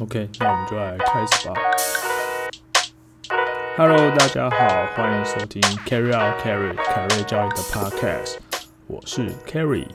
[0.00, 1.54] OK，那我们就来开始吧。
[3.76, 8.36] Hello，大家好，欢迎收听 Carry Out Carry 凯瑞教练的 Podcast，
[8.86, 9.88] 我是 Carry。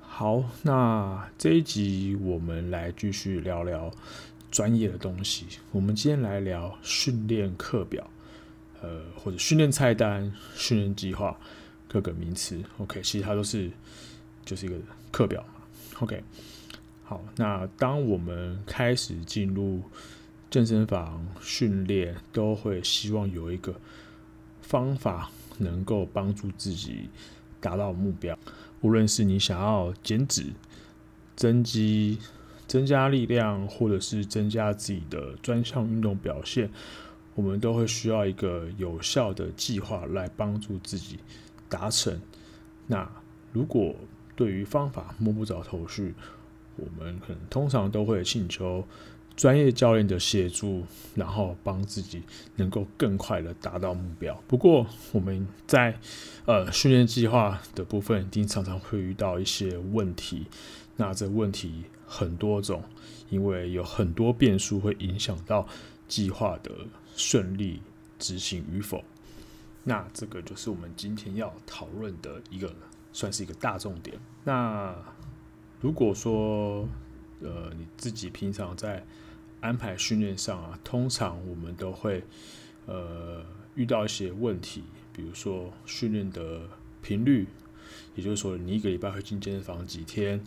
[0.00, 3.90] 好，那这一集我们来继续聊聊
[4.48, 5.46] 专业的东西。
[5.72, 8.08] 我们今天来聊训练课表，
[8.80, 11.36] 呃，或者训练菜单、训练计划
[11.88, 12.62] 各个名词。
[12.78, 13.68] OK，其实它都是
[14.44, 14.76] 就是一个
[15.10, 15.62] 课表嘛。
[15.98, 16.22] OK。
[17.10, 19.82] 好，那当我们开始进入
[20.48, 23.74] 健身房训练，都会希望有一个
[24.62, 25.28] 方法
[25.58, 27.10] 能够帮助自己
[27.60, 28.38] 达到目标。
[28.80, 30.52] 无论是你想要减脂、
[31.34, 32.16] 增肌、
[32.68, 36.70] 增加力量，或者是增加自己的专项运动表现，
[37.34, 41.18] 我们都会需要一个有效的计划来帮助自己
[41.68, 42.20] 达成。
[42.86, 43.10] 那
[43.52, 43.96] 如果
[44.36, 46.14] 对于方法摸不着头绪，
[46.80, 48.84] 我们可能通常都会请求
[49.36, 52.22] 专业教练的协助，然后帮自己
[52.56, 54.38] 能够更快的达到目标。
[54.46, 55.98] 不过我们在
[56.44, 60.46] 呃训练计划的部分，一定常常会遇到一些问题。
[60.96, 62.82] 那这问题很多种，
[63.30, 65.66] 因为有很多变数会影响到
[66.06, 66.70] 计划的
[67.16, 67.80] 顺利
[68.18, 69.02] 执行与否。
[69.84, 72.70] 那这个就是我们今天要讨论的一个，
[73.14, 74.18] 算是一个大重点。
[74.44, 74.94] 那
[75.80, 76.86] 如果说，
[77.40, 79.02] 呃，你自己平常在
[79.60, 82.22] 安排训练上啊，通常我们都会，
[82.86, 83.42] 呃，
[83.74, 86.60] 遇到一些问题，比如说训练的
[87.00, 87.46] 频率，
[88.14, 90.42] 也就是说你一个礼拜会进健身房几天，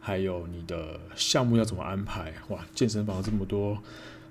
[0.00, 2.32] 还有你的项目要怎么安排？
[2.48, 3.82] 哇，健身房这么多，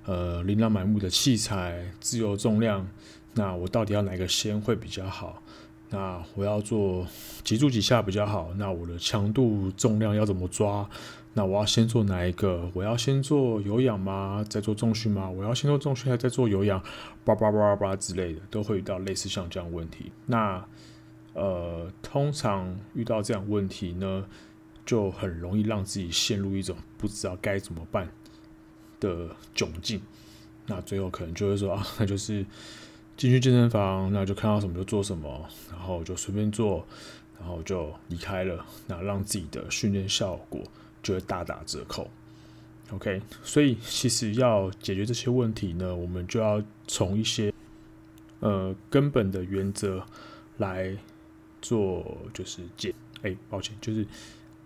[0.04, 2.88] 呃，琳琅满目的器材，自由重量，
[3.34, 5.40] 那我到底要哪个先会比较好？
[5.92, 7.04] 那我要做
[7.42, 8.52] 几组几下比较好？
[8.56, 10.88] 那我的强度重量要怎么抓？
[11.34, 12.70] 那我要先做哪一个？
[12.74, 14.44] 我要先做有氧吗？
[14.48, 15.28] 再做重训吗？
[15.28, 16.80] 我要先做重训还是再做有氧？
[17.24, 20.12] 叭叭叭叭叭之类的，都会遇到类似像这样问题。
[20.26, 20.64] 那
[21.34, 24.24] 呃，通常遇到这样问题呢，
[24.86, 28.08] 就很容易让自己陷入一种不知道该怎么办
[29.00, 30.00] 的窘境。
[30.66, 32.46] 那最后可能就会说啊，那就是。
[33.20, 36.86] 进去健身房，那就看到什么就做什么，然后就随便做，
[37.38, 40.62] 然后就离开了，那让自己的训练效果
[41.02, 42.08] 就会大打折扣。
[42.92, 47.52] OK，所以其实要解决这些问题呢，我们就要从一些
[48.38, 50.02] 呃根本的原则
[50.56, 50.96] 来
[51.60, 52.94] 做，就是解。
[53.20, 54.06] 哎，抱歉，就是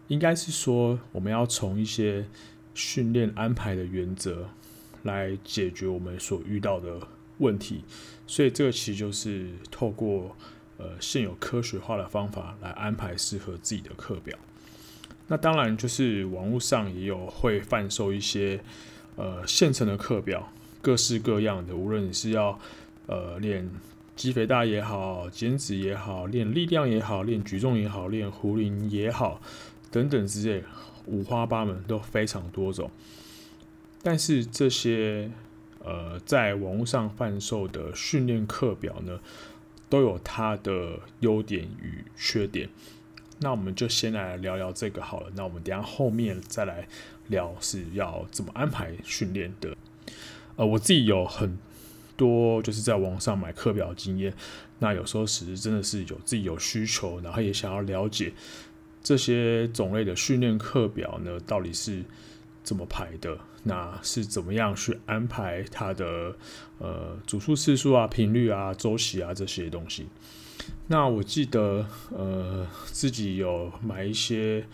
[0.06, 2.24] 应该是说我们要从一些
[2.72, 4.48] 训练安排的原则
[5.02, 7.00] 来解决我们所遇到的
[7.38, 7.84] 问题。
[8.26, 10.34] 所以这个其实就是透过
[10.78, 14.38] 呃现有科学化的方法来安排适合自己的课表。
[15.28, 18.58] 那当然就是网络上也有会贩售一些
[19.16, 20.50] 呃现成的课表，
[20.80, 22.58] 各式各样的，无论你是要
[23.06, 23.70] 呃练
[24.16, 29.40] 肌肥大也好，减脂也好，练力量也好，练举重也好，练壶铃也好，
[29.90, 30.64] 等等之类，
[31.06, 32.90] 五花八门都非常多种。
[34.02, 35.30] 但是这些。
[35.84, 39.20] 呃，在网络上贩售的训练课表呢，
[39.88, 42.68] 都有它的优点与缺点。
[43.40, 45.30] 那我们就先来聊聊这个好了。
[45.34, 46.88] 那我们等下后面再来
[47.26, 49.76] 聊是要怎么安排训练的。
[50.56, 51.58] 呃，我自己有很
[52.16, 54.32] 多就是在网上买课表经验。
[54.78, 58.32] 那有时候其实真的是有自己有需求，然后也想要了解
[59.02, 62.04] 这些种类的训练课表呢，到底是
[62.62, 63.38] 怎么排的？
[63.66, 66.36] 那是怎么样去安排它的
[66.78, 70.06] 呃组数次数啊、频率啊、周期啊这些东西？
[70.86, 74.64] 那我记得呃自己有买一些，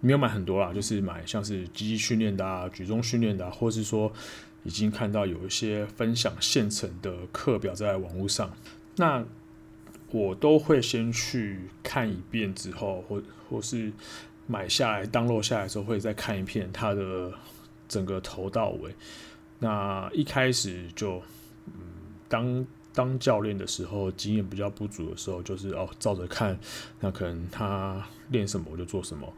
[0.00, 4.12] 没有买很多啦，就是买像是机器训练的啊、举重训练的啊，或是说
[4.62, 8.54] 已经看到有一些分享现成的课表在网络上，
[8.96, 9.24] 那
[10.12, 13.92] 我都会先去看一遍之后，或或是
[14.46, 17.32] 买下来、download 下来之后，会再看一遍它的。
[17.90, 18.94] 整个头到尾，
[19.58, 21.20] 那一开始就，
[21.66, 21.82] 嗯，
[22.28, 26.56] 当当教练的时候，经验比较不足的时候，就是哦，照着看，
[27.00, 29.30] 那可能他练什么我就做什么。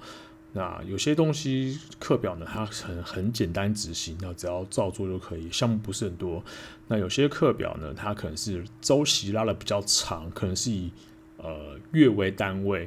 [0.52, 6.44] 那有些东西课表呢，它很很简单执行，那只要照做就可以，项目不是很多。
[6.88, 10.92] 那有些课表呢，它可能是周期拉的比较长，可能是以
[11.38, 12.86] 呃月为单位，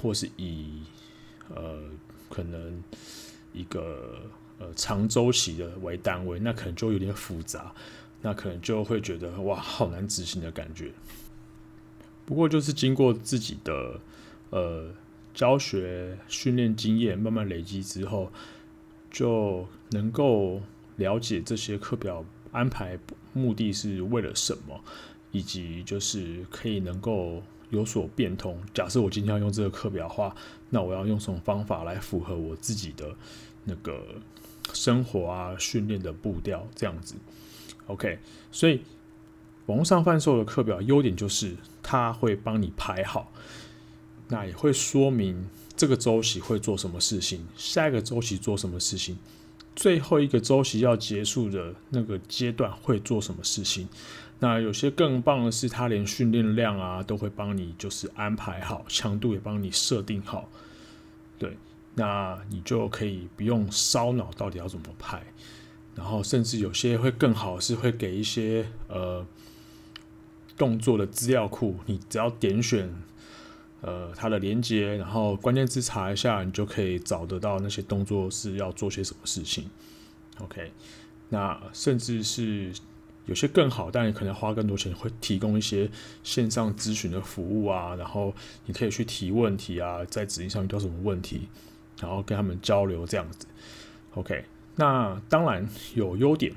[0.00, 0.84] 或是以
[1.52, 1.80] 呃
[2.30, 2.80] 可能
[3.52, 4.16] 一个。
[4.58, 7.74] 呃，长周期的为单位，那可能就有点复杂，
[8.20, 10.92] 那可能就会觉得哇，好难执行的感觉。
[12.24, 14.00] 不过就是经过自己的
[14.50, 14.90] 呃
[15.34, 18.30] 教学训练经验慢慢累积之后，
[19.10, 20.62] 就能够
[20.96, 22.98] 了解这些课表安排
[23.32, 24.80] 目的是为了什么，
[25.32, 28.56] 以及就是可以能够有所变通。
[28.72, 30.34] 假设我今天要用这个课表的话，
[30.70, 33.12] 那我要用什么方法来符合我自己的
[33.64, 34.04] 那个
[34.72, 37.14] 生活啊、训练的步调这样子
[37.86, 38.18] ？OK，
[38.50, 38.80] 所以
[39.66, 43.32] 网络上贩售的课表优点就是它会帮你排好，
[44.28, 49.18] 那也会说明这个周期会做什么事情，下一个周期做什么事情。
[49.74, 53.88] 最后一个周期要结束的那个阶段会做什么事情？
[54.38, 60.48] 那有些更棒的是，他连训练量啊都会帮你就是安排好，强度也帮你设定好。
[61.38, 61.56] 对，
[61.94, 65.22] 那你就可以不用烧脑到底要怎么拍。
[65.94, 69.26] 然后甚至有些会更好，是会给一些呃
[70.56, 72.92] 动作的资料库，你只要点选。
[73.84, 79.68] 呃，它的连接，然后关键字查一下，你就可以找得到那些动作是要做些什么事情。
[80.38, 80.70] OK，
[81.30, 82.72] 那甚至是
[83.26, 85.90] 有些更好，但你可能花更多钱，会提供一些
[86.22, 88.32] 线上咨询的服务啊，然后
[88.66, 91.48] 你可以去提问题啊，在指令上遇到什么问题，
[92.02, 93.46] 然后跟他们交流这样子。
[94.12, 94.44] OK，
[94.76, 96.52] 那当然有优点，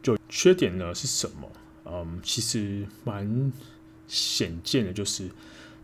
[0.00, 1.50] 就缺点呢是什么？
[1.86, 3.52] 嗯，其实蛮
[4.06, 5.28] 显见的，就是。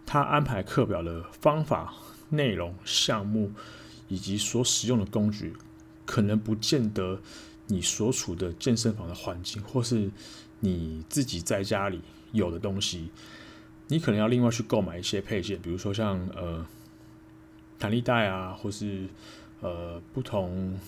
[0.09, 1.93] 他安排课表的方法、
[2.29, 3.51] 内容、项目
[4.07, 5.53] 以及所使用的工具，
[6.05, 7.21] 可能不见得
[7.67, 10.09] 你所处的健身房的环境，或是
[10.61, 13.11] 你自己在家里有的东西，
[13.89, 16.65] 你可能要另外去购买一些配件，比如说像呃
[17.79, 19.07] 弹力带啊，或是
[19.61, 20.79] 呃不同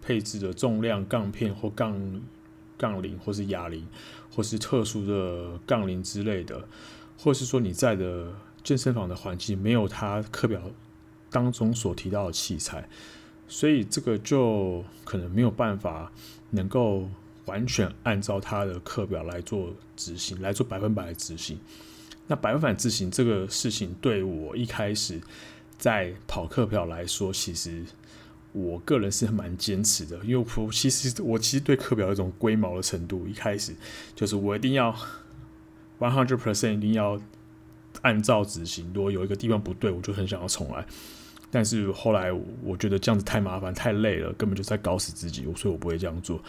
[0.00, 2.22] 配置的重量杠片或杠
[2.76, 3.86] 杠铃，或是哑铃，
[4.34, 6.66] 或是特殊的杠铃之类的，
[7.18, 8.32] 或是说你在的。
[8.64, 10.62] 健身房的环境没有他课表
[11.30, 12.88] 当中所提到的器材，
[13.48, 16.12] 所以这个就可能没有办法
[16.50, 17.08] 能够
[17.46, 21.58] 完全按照他的课表来做执行，来做百分百的执行。
[22.28, 25.20] 那百分百执行这个事情，对我一开始
[25.82, 27.84] 在跑课表来说，其实
[28.52, 33.74] 我个人是蛮坚持的，因为我其实我其实对课表有一种龟毛的程度，一开始
[34.14, 34.92] 就是我一定要
[35.98, 37.20] one hundred percent 一定要。
[38.00, 40.84] 按照执行，如果有一个地方不对，我就很想要重来。
[41.52, 42.32] 但是后来
[42.64, 46.42] 我觉得这样子太麻烦、太累了，根本就在搞死自己，所以我不会这样做。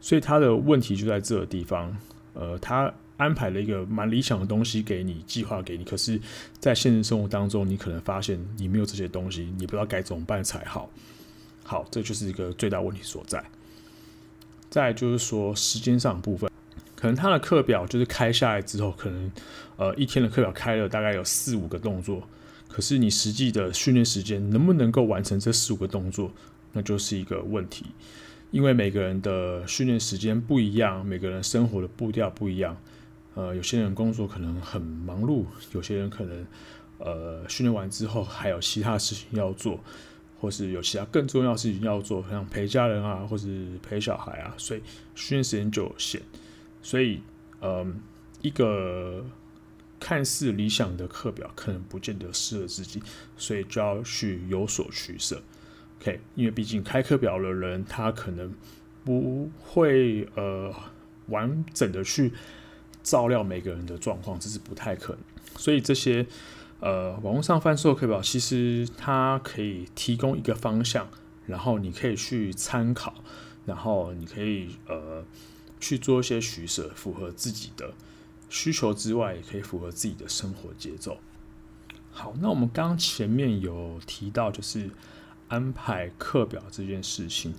[0.00, 1.96] 所以他的问题就在这个地方。
[2.34, 2.92] 呃，他
[3.22, 6.20] 安排了一个蛮理想的东西给你，计划给你，可是，
[6.58, 10.90] 在现实生活当中，你可能发现你没有这些东西，你不知道该怎么办才好。
[11.62, 13.42] 好，这就是一个最大问题所在。
[14.68, 16.50] 再就是说时间上的部分。
[16.96, 19.32] 可能他的课表就是开下来之后，可能
[19.76, 22.22] 呃一天的课表开了大概有四五个动作，
[22.68, 26.32] 可是你实际的训练时间能不能够完成这四五个动作，
[26.72, 27.86] 那就是一个问题。
[28.50, 32.76] 因为每个人的训练时间不一样，每个人生活的步调不一样。
[33.34, 36.46] 呃，有些人工作可能很忙碌，有些人可能
[36.98, 39.80] 呃训练完之后还有其他事情要做，
[40.38, 44.82] 或是有其他更重要的事情要做，像陪家人啊，或是陪小孩啊，所以
[45.14, 46.20] 训练时间就有限。
[46.82, 47.22] 所以，
[47.60, 48.00] 嗯，
[48.40, 49.24] 一个
[50.00, 53.00] 看似理想的课表，可能不见得适合自己，
[53.36, 55.40] 所以就要去有所取舍。
[56.00, 58.52] OK，因为毕竟开课表的人，他可能
[59.04, 60.74] 不会呃
[61.28, 62.32] 完整的去
[63.02, 65.22] 照料每个人的状况，这是不太可能。
[65.56, 66.26] 所以这些
[66.80, 71.08] 呃网络上贩售课表，其实它可以提供一个方向，
[71.46, 73.14] 然后你可以去参考，
[73.66, 75.24] 然后你可以呃。
[75.82, 77.92] 去做一些取舍，符合自己的
[78.48, 81.18] 需求之外，也可以符合自己的生活节奏。
[82.12, 84.88] 好，那我们刚刚前面有提到，就是
[85.48, 87.52] 安排课表这件事情。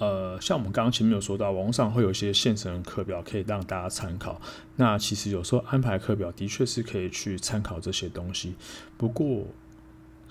[0.00, 4.40] 呃，像我们刚刚前面有说到，网络上会有一些现成的课表可以让大家参考。
[4.74, 8.56] 那其实有时候安排课表的确是可以去参考这些东西，
[8.96, 9.46] 不过。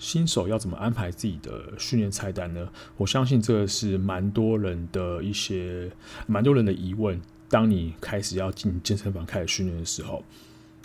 [0.02, 2.66] 新手要怎么安排自己的训练菜单呢？
[2.96, 5.92] 我相信这个是蛮多人的一些
[6.26, 7.20] 蛮多人的疑问。
[7.50, 10.24] 当你开始要进健身房开始训练的时候，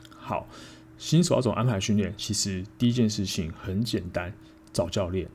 [0.09, 0.45] 好，
[0.97, 2.13] 新手要怎么安排训练？
[2.17, 4.33] 其实第一件事情很简单，
[4.73, 5.29] 找教练。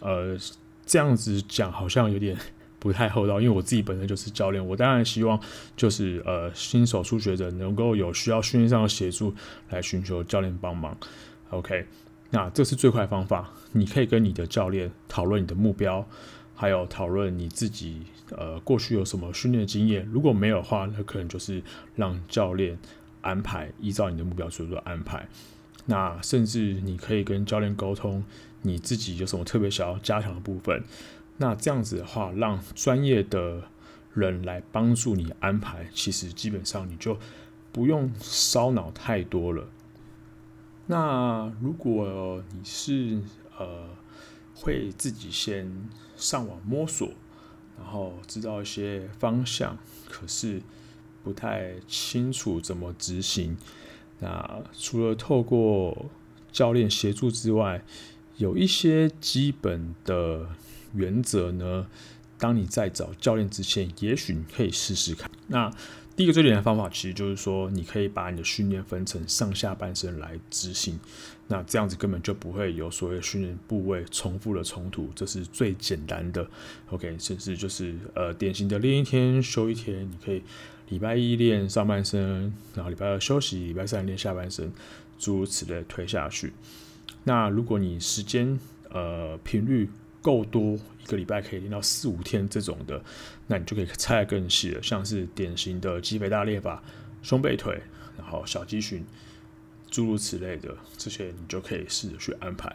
[0.00, 0.34] 呃，
[0.86, 2.34] 这样子讲好像有点
[2.86, 5.40] 不太厚道，因为我自己本身就是教练，我当然希望
[5.76, 9.34] 就是呃新手初学者能够有需要训练上的协助
[9.70, 10.96] 来寻求教练帮忙。
[11.50, 11.86] OK。
[12.30, 16.04] 那这是最快方法，你可以跟你的教练讨论你的目标，
[16.56, 20.04] 还有讨论你自己呃过去有什么训练经验。
[20.12, 21.62] 如果没有的话，那可能就是
[21.94, 22.76] 让教练
[23.20, 25.26] 安排，依照你的目标去做安排。
[25.84, 28.24] 那甚至你可以跟教练沟通
[28.62, 30.82] 你自己有什么特别想要加强的部分。
[31.38, 33.62] 那这样子的话，让专业的
[34.14, 37.18] 人来帮助你安排，其实基本上你就
[37.72, 39.68] 不用烧脑太多了。
[40.86, 43.20] 那如果你是
[43.58, 43.88] 呃
[44.54, 45.70] 会自己先
[46.16, 47.10] 上网摸索，
[47.76, 49.76] 然后知道一些方向，
[50.08, 50.62] 可是
[51.22, 53.56] 不太清楚怎么执行，
[54.20, 56.06] 那除了透过
[56.50, 57.82] 教练协助之外，
[58.36, 60.48] 有一些基本的
[60.94, 61.86] 原则呢。
[62.38, 65.30] 当你在找教练之前，也许你可以试试看。
[65.46, 65.72] 那
[66.14, 71.00] 第一个最简单的方法，其实就是说，你可以把你的训练分成上下半身来执行。
[71.48, 76.46] 那这样子根本就不会有所谓训练部位重复的冲突，这是最简单的。
[76.90, 80.42] OK，甚至就是呃典型的练一天休一天，你可以
[80.90, 84.70] 礼拜一练上半身，然后礼拜二休息，礼拜三练下半身，
[85.18, 86.52] 诸如此类推下去。
[87.24, 88.58] 那如果你时间
[88.90, 89.88] 呃频率
[90.26, 93.00] 够多，一个礼拜可以练到四五天这种的，
[93.46, 94.82] 那你就可以拆得更细了。
[94.82, 96.82] 像是典型的肌肥大练法，
[97.22, 97.80] 胸背腿，
[98.18, 99.06] 然后小肌群，
[99.88, 102.74] 诸如此类的，这些你就可以试着去安排。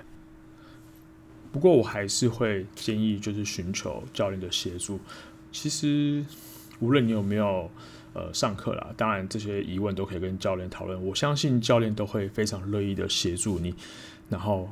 [1.51, 4.97] 不过我还是会建议，就是寻求教练的协助。
[5.51, 6.25] 其实
[6.79, 7.69] 无论你有没有
[8.13, 11.05] 呃上课啦，当然这些疑问都可以跟教练讨论。
[11.05, 13.75] 我相信教练都会非常乐意的协助你，
[14.29, 14.69] 然后。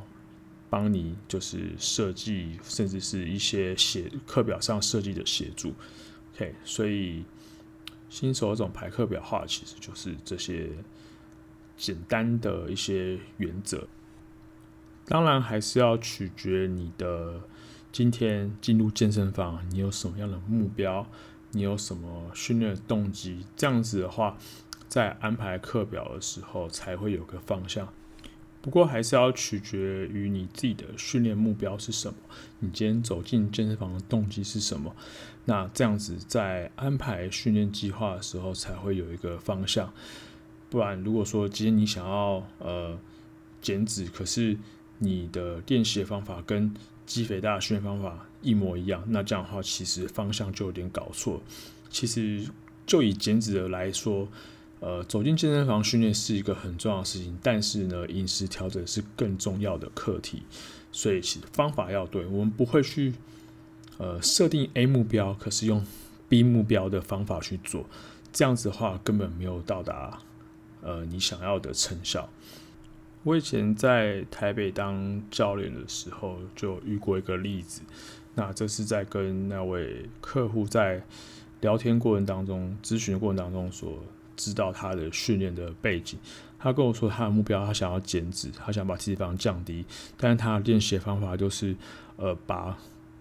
[0.69, 5.73] 帮你就是设计，甚至是一些写课表上设计的协助
[6.35, 7.23] ，OK，所以
[8.09, 10.69] 新手这种排课表话，其实就是这些
[11.75, 13.87] 简单的一些原则。
[15.05, 17.41] 当然还是要取决你的
[17.91, 21.07] 今天进入健身房，你有什么样的目标，
[21.51, 24.37] 你有什么训练的动机，这样子的话，
[24.87, 27.91] 在安排课表的时候才会有个方向。
[28.61, 32.19] 不过还是要取决于你自己的训练目标是什么，
[32.59, 34.93] 你今天走进健身房的动机是什么？
[35.45, 39.91] 那这样子在安排训练计划的时候才会有一个方向。
[40.69, 42.99] 不然如果说今天你想要呃
[43.61, 44.57] 减脂，可是
[44.97, 46.73] 你的练习的方法跟
[47.05, 51.41] 肌肥大的训练方法一模一样，那这样的话其实方向就有点搞错。
[51.89, 52.45] 其实
[52.85, 54.27] 就以减脂的来说。
[54.81, 60.43] 呃，走进健身房训练是一个很重要的事情，但是呢，饮食调整是更重要的课题。
[60.89, 63.13] 所以，其方法要对，我们不会去
[63.97, 65.85] 呃设定 A 目标，可是用
[66.29, 67.85] B 目标的方法去做，
[68.31, 70.19] 这样子的话根本没有到达
[70.81, 72.29] 呃你想要的成效。
[73.23, 77.81] 我以前在台北当教练的时候，就遇过一个例子。
[78.33, 81.03] 那这是在跟那位客户在
[81.59, 84.01] 聊天过程当中、咨询过程当中说。
[84.39, 86.17] 知道他的训练的背景，
[86.57, 89.83] 他跟我说他的目标，他想要减脂，他想把体脂肪降低，
[90.15, 91.75] 但是他的练习方法就是，
[92.15, 92.77] 呃，把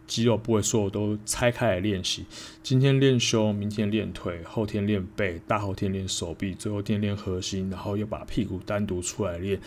[0.06, 2.25] 肌肉部位所有都拆开来练习，
[2.62, 9.60] 今天练胸，明天练腿，后天练背，大后天练手臂，最后天练核心，然后又把屁股单独出来练，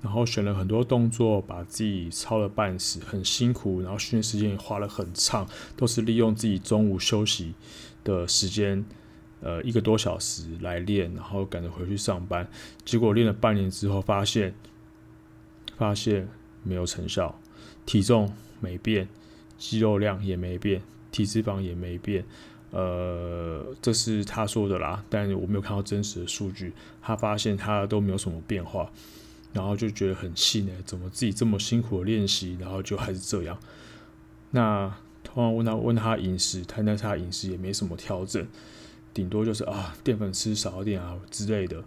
[0.00, 7.52] 然后选了很多动作，把自己操了半死，很辛苦，然后训练时间也花了很长，都是利用自己中午休息
[8.02, 8.84] 的时间。
[9.40, 12.48] 呃，一个多小时来练，然后赶着回去上班，
[12.84, 14.52] 结果练了半年之后，发现
[15.76, 16.28] 发现
[16.62, 17.40] 没有成效，
[17.86, 19.08] 体重没变，
[19.56, 22.24] 肌肉量也没变，体脂肪也没变。
[22.70, 26.72] 呃，这是他说的啦，但我没有看到真实的数据。
[27.00, 28.90] 他发现他都没有什么变化，
[29.54, 33.58] 然后就觉得很气馁，怎么自己这么辛苦的练习，然后就还是这样。
[34.50, 38.46] 那突然问他问他饮食，他那他饮食也没什么调整。
[39.14, 41.82] 顶多就是啊，淀粉吃少一点啊之类的，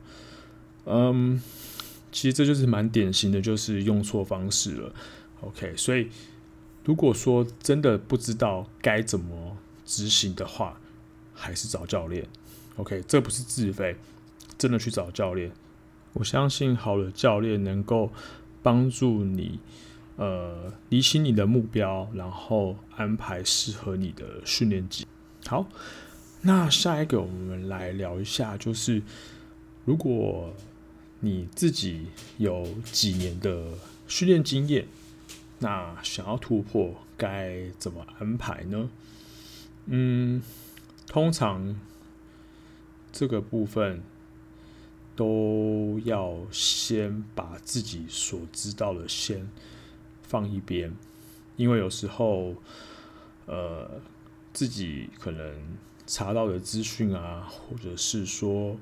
[0.85, 1.41] 嗯，
[2.11, 4.93] 其实这就是蛮典型的，就是用错方式了。
[5.39, 6.09] OK，所以
[6.83, 10.81] 如果说真的不知道该怎么执行的话，
[11.33, 12.27] 还是找教练。
[12.75, 13.95] OK，这不是自费，
[14.57, 15.51] 真的去找教练。
[16.13, 18.11] 我相信好的教练能够
[18.61, 19.59] 帮助你，
[20.17, 25.07] 呃，理清你的目标，然后安排适合你的训练计。
[25.47, 25.65] 好。
[26.43, 29.03] 那下一个，我们来聊一下，就是
[29.85, 30.51] 如果
[31.19, 32.07] 你自己
[32.39, 33.67] 有几年的
[34.07, 34.87] 训练经验，
[35.59, 38.89] 那想要突破该怎么安排呢？
[39.85, 40.41] 嗯，
[41.05, 41.79] 通常
[43.11, 44.01] 这个部分
[45.15, 49.47] 都要先把自己所知道的先
[50.23, 50.91] 放一边，
[51.55, 52.55] 因为有时候，
[53.45, 54.01] 呃，
[54.51, 55.77] 自己可能。
[56.13, 58.77] 查到的资讯啊，或者是说，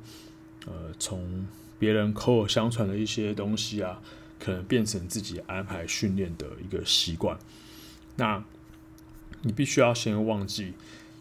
[0.65, 4.01] 呃，从别人口耳相传的一些东西啊，
[4.39, 7.37] 可能变成自己安排训练的一个习惯。
[8.15, 8.43] 那
[9.43, 10.73] 你必须要先忘记，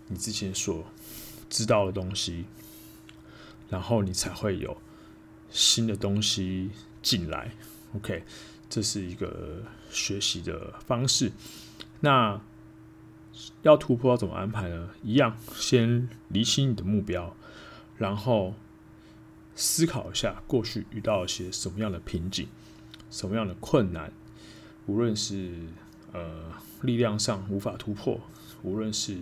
[0.07, 0.83] 你之前所
[1.50, 2.47] 知道的东西，
[3.69, 4.79] 然后你才会有
[5.50, 6.71] 新的东西
[7.03, 7.53] 进来。
[7.95, 8.25] OK，
[8.71, 11.33] 这是一个学习的方式。
[12.00, 12.41] 那
[13.62, 14.90] 要突破要怎么安排呢？
[15.02, 17.35] 一样，先厘清你的目标，
[17.97, 18.54] 然后
[19.54, 22.47] 思考一下过去遇到一些什么样的瓶颈、
[23.11, 24.12] 什么样的困难，
[24.87, 25.52] 无论是
[26.12, 26.52] 呃
[26.83, 28.21] 力量上无法突破，
[28.62, 29.18] 无论是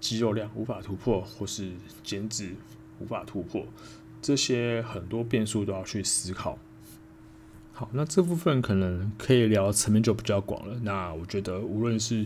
[0.00, 2.54] 肌肉量无法突破，或是减脂
[3.00, 3.66] 无法突破，
[4.22, 6.58] 这些很多变数都要去思考。
[7.72, 10.78] 好，那这部分可能可以聊层面就比较广了。
[10.82, 12.24] 那我觉得无论是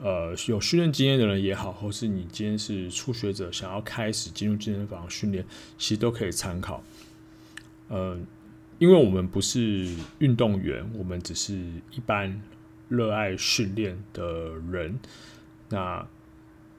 [0.00, 5.44] 呃，有训练经验的人也好，或是你今天是初学者，想要开始进入健身房训练，
[5.78, 6.82] 其实都可以参考。
[7.88, 8.18] 呃，
[8.78, 12.42] 因为我们不是运动员，我们只是一般
[12.88, 14.98] 热爱训练的人。
[15.68, 16.06] 那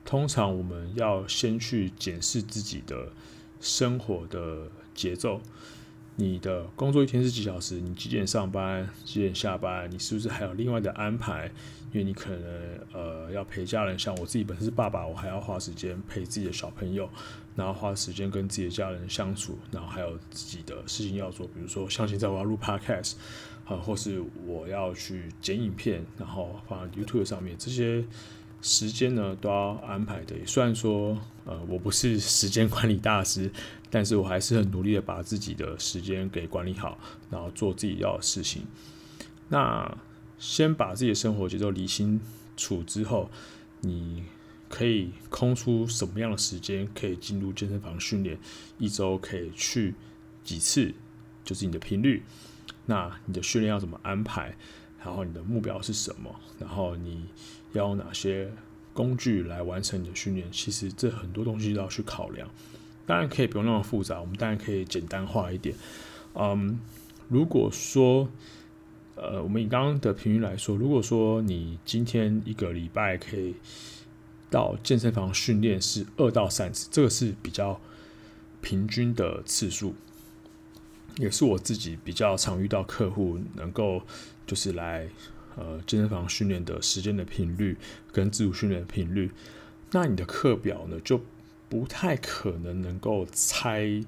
[0.04, 3.10] 通常我们要先去检视自己的
[3.60, 5.40] 生活的节奏。
[6.22, 7.82] 你的工作一天是几小时？
[7.82, 8.88] 你几点上班？
[9.04, 9.90] 几点下班？
[9.90, 11.52] 你是不是还有另外的安排？
[11.92, 17.10] 因为你可能呃要陪家人，像我自己本身是爸爸，我还要花时间陪自己的小朋友，
[17.56, 23.14] 然后花时间跟自己的家人相处，然后还有自己的事情要做，比如说像现在我要录 Podcast，
[23.66, 28.06] 啊，或是我要去剪影片，然后放在 YouTube 上面这些。
[28.64, 33.52] 时间呢都要安排的，虽然说呃我不是时间管理大师，
[33.92, 36.98] 但是我还是很努力的把自己的时间给管理好，
[37.30, 38.64] 然后做自己要的事情。
[39.50, 39.96] 那
[40.40, 42.20] 先把自己的生活节奏理清
[42.58, 43.30] 楚之后，
[43.82, 44.24] 你
[44.68, 48.40] 可以空出什么样的时间可以进入健身房训练？
[48.80, 49.94] 一周可以去
[50.44, 50.96] 几次？
[51.44, 52.24] 就是你的频率。
[52.88, 54.56] 那你的训练要怎么安排？
[55.04, 56.34] 然后你的目标是什么？
[56.58, 57.26] 然后你。
[57.74, 58.52] 要用哪些
[58.92, 60.46] 工具来完成你的训练？
[60.52, 62.50] 其实这很多东西都要去考量。
[63.12, 65.76] 当然可以不用那么复杂，我们当然可以简单化一点。
[66.34, 66.80] 嗯，
[67.28, 68.30] 如果说，
[69.16, 73.54] 呃，我们以刚刚的频率来说，如果说你今天一个礼拜可以
[74.50, 77.82] 到健身房训练是二到三次，这个是比较
[78.62, 79.94] 平均的次数，
[81.18, 84.02] 也是我自己比较常遇到客户能够
[84.48, 85.10] 就是来。
[85.58, 87.76] 呃，健身房训练的时间的频率
[88.14, 89.30] 跟自主训练的频率，
[89.92, 91.20] 那你的课表呢就
[91.72, 94.04] 不太可能能够拆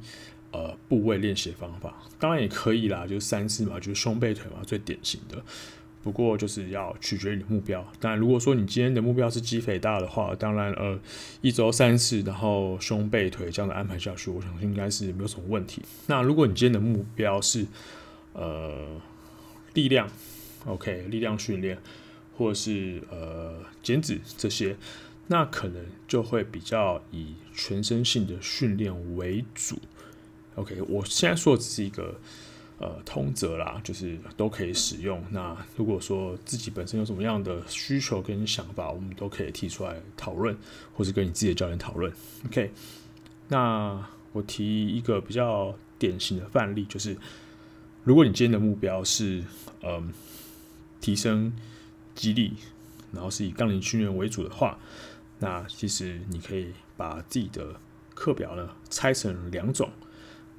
[0.51, 5.41] 呃部位练习方法，当然也可以啦，就是三次嘛，就是胸背腿嘛，最典型的。
[6.03, 7.81] 不过就是要取决于你的目标。
[8.01, 10.99] 当然，如果说你今天的目标是肌肥大的话，当然呃
[11.39, 15.81] 一周三次，然后胸背腿这样的安排下去，我想应该是没有什么问题。
[16.07, 17.65] 那如果你今天的目标是
[18.33, 19.01] 呃
[19.73, 20.09] 力量。
[20.65, 21.77] OK，力量训练，
[22.37, 24.77] 或是呃减脂这些，
[25.27, 29.77] 那可能就会比较以全身性的训练为主。
[30.55, 32.15] OK，我现在说的只是一个
[32.79, 35.23] 呃通则啦，就是都可以使用。
[35.31, 40.55] 那如果说自己本身有什么样的需求跟想法，我们都可以提出来讨论，
[40.93, 42.11] 或是跟你自己的教练讨论。
[42.45, 42.71] OK，
[43.47, 47.17] 那我提一个比较典型的范例，就是
[48.03, 49.43] 如果你今天的目标是
[49.81, 50.11] 嗯。
[51.03, 51.51] 提升
[52.15, 52.53] 肌力，
[53.11, 54.79] 然后是以杠铃训练为主的话，
[55.43, 57.75] 那其实你可以把自己的
[58.15, 59.89] 课表呢拆成两种，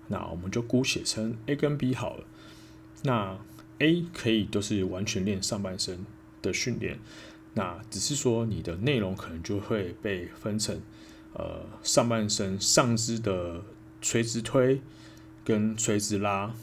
[0.09, 2.27] 那我们就姑且称 A 跟 B 好了。
[3.03, 3.39] 那
[3.79, 6.05] A 可以都是完全练上半身
[6.43, 6.99] 的训练，
[7.55, 10.83] 那只是说你的内容可能就会被分成
[11.33, 13.63] 呃上半身上肢的
[14.03, 14.83] 垂直推
[15.43, 16.55] 跟垂直拉，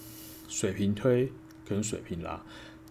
[0.47, 1.31] 水平推
[1.65, 2.43] 跟水平拉。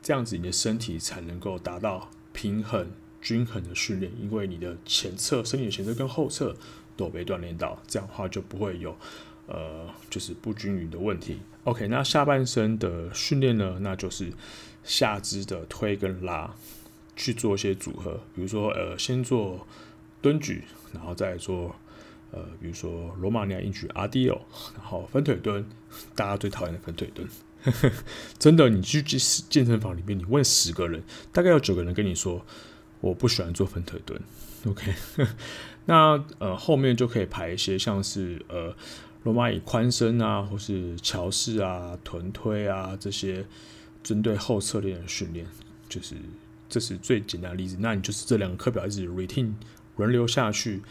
[0.02, 2.90] 这样子，你的身体才能够达到平衡、
[3.20, 6.56] 均衡的训练，因为你的前侧、身体的前侧跟后侧
[6.96, 8.96] 都被锻炼到，这样的话就不会有
[9.46, 11.38] 呃，就是不均匀的问题。
[11.64, 14.32] OK，那下半身的训练呢，那就是
[14.82, 16.54] 下肢的推跟拉
[17.16, 19.66] 去做一些组合，比如说呃，先做
[20.22, 21.76] 蹲举，然后再做
[22.30, 24.40] 呃，比如说罗马尼亚硬举 RDL，
[24.76, 25.66] 然后分腿蹲，
[26.14, 27.28] 大家最讨厌的分腿蹲。
[28.38, 32.42] 真的，你去健身房里面，你问十个人，大概有九个人跟你说，
[33.00, 34.20] 我不喜欢做分腿蹲。
[34.66, 34.92] OK，
[35.86, 38.74] 那呃后面就可以排一些像是呃
[39.22, 43.44] 罗马椅宽身啊，或是桥式啊、臀推啊这些
[44.02, 45.46] 针对后侧练的训练，
[45.88, 46.14] 就是
[46.68, 47.76] 这是最简单的例子。
[47.80, 49.52] 那你就是这两个课表一直 routine
[49.96, 50.82] 轮流下去，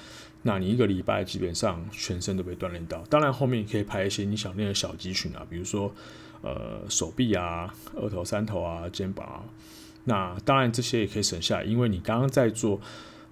[0.41, 3.04] 那你一个礼拜基本上全身都被锻炼到。
[3.10, 5.93] 当然后面你可以排一些你想练的小肌群啊，比如说。
[6.41, 9.43] 呃，手臂啊，二头、三头啊，肩膀啊，
[10.10, 12.82] 那当然这些也可以省下来，因为你刚刚在做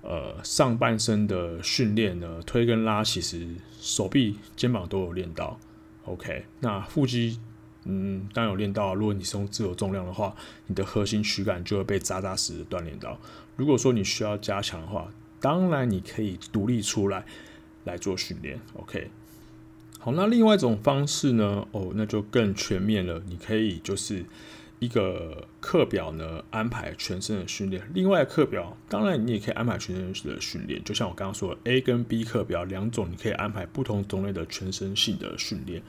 [0.03, 3.47] 呃上半身的训练呢，推跟拉，其实
[3.79, 5.59] 手臂、肩膀都有练到。
[6.05, 7.39] OK，那腹肌，
[7.85, 8.93] 嗯，当然有练到。
[8.93, 10.35] 如果你是用自由重量的话，
[10.67, 13.19] 你的核心躯干就会被扎扎实实的锻炼到。
[13.55, 15.11] 如果说你需要加强的话，
[15.41, 17.25] 当然你可以独立出来
[17.85, 18.59] 来做训练。
[18.75, 19.09] OK，
[19.99, 23.19] 好，那另外一种方式呢，哦，那就更全面了。
[23.27, 24.23] 你可以就是
[24.79, 27.81] 一个课表呢，安排全身的训练。
[27.93, 30.83] 另外课表，当然你也可以安排全身的训练。
[30.83, 35.81] 就像我刚刚说的，A 跟 B 课表两种，你可以安排不同种类的全身性的训练。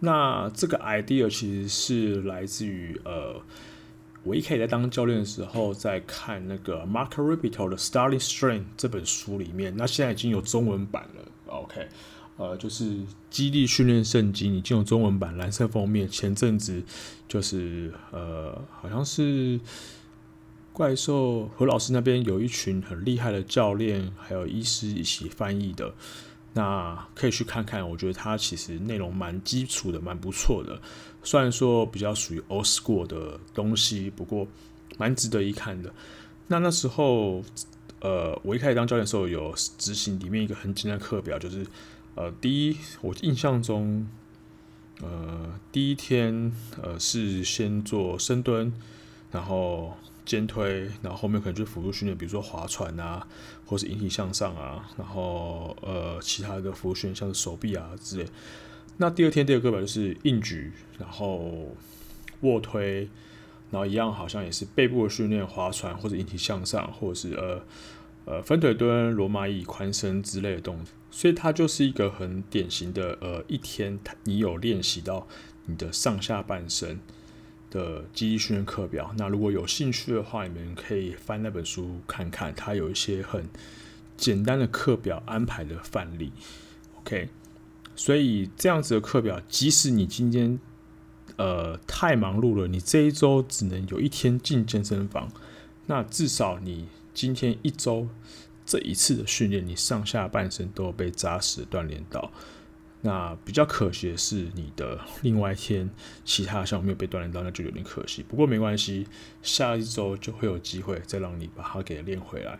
[0.00, 3.40] 那这个 idea 其实是来自于呃，
[4.24, 11.24] 我一开始在当教练的时候，在看那个 Mark r i p i t o 的《Starting Strength》这本书里面，那现在已经有中文版了。
[11.46, 11.86] OK，
[12.36, 12.96] 呃，就是
[13.30, 16.08] 激励训练圣经已经有中文版，蓝色封面。
[16.08, 16.82] 前阵子
[17.28, 19.60] 就是呃，好像是
[20.72, 25.94] 怪兽何老师那边有一群很厉害的教练还有医师一起翻译的。
[26.56, 30.80] 那可以去看看，我觉得它其实内容蛮基础的，蛮不错的。
[31.24, 34.46] 虽然说比较属于 old school 的东西，不过
[34.96, 35.92] 蛮值得一看的。
[36.46, 37.42] 那那时候，
[38.00, 41.66] 呃，我一开始当教练的时候，有执行里面一个很简单的课表，就是
[42.14, 44.08] 呃，第一，我印象中，
[45.00, 48.72] 呃，第一天呃是先做深蹲，
[49.30, 49.94] 然后。
[50.26, 53.28] 肩推，然后后面可能就辅助训练，比如说划船啊，
[53.66, 58.26] 或是引体向上啊，然后呃其他的辅助训练，像是手臂啊之类。
[58.96, 61.74] 那第二天第二个课表就是硬举，然后
[62.40, 63.00] 卧推，
[63.70, 67.62] 然后一样好像也是背部的训练，划船或者引体向上，或者是呃
[68.24, 70.94] 呃分腿蹲、罗马椅、宽身之类的动作。
[71.10, 75.26] 所以它就是一个很典型的呃一天，你有练习到
[75.66, 76.98] 你的上下半身
[77.70, 83.48] 的肌力训练课表，那如果有兴趣的话，你们可以翻那本书看看，它有一些很
[84.16, 86.32] 简单的课表安排的范例。
[87.00, 87.28] OK，
[87.94, 90.58] 所以这样子的课表，即使你今天
[91.36, 95.30] 呃太忙碌了，你这一周只能有一天进健身房，
[95.86, 98.08] 那至少你今天一周
[98.66, 102.30] 这一次的训练，你上下半身都有被扎实锻炼到。
[103.02, 105.88] 那比较可惜的是，你的另外一天
[106.24, 108.22] 其他项目没有被锻炼到，那就有点可惜。
[108.22, 109.06] 不过没关系，
[109.42, 112.58] 下一周就会有机会再让你把它给练回来。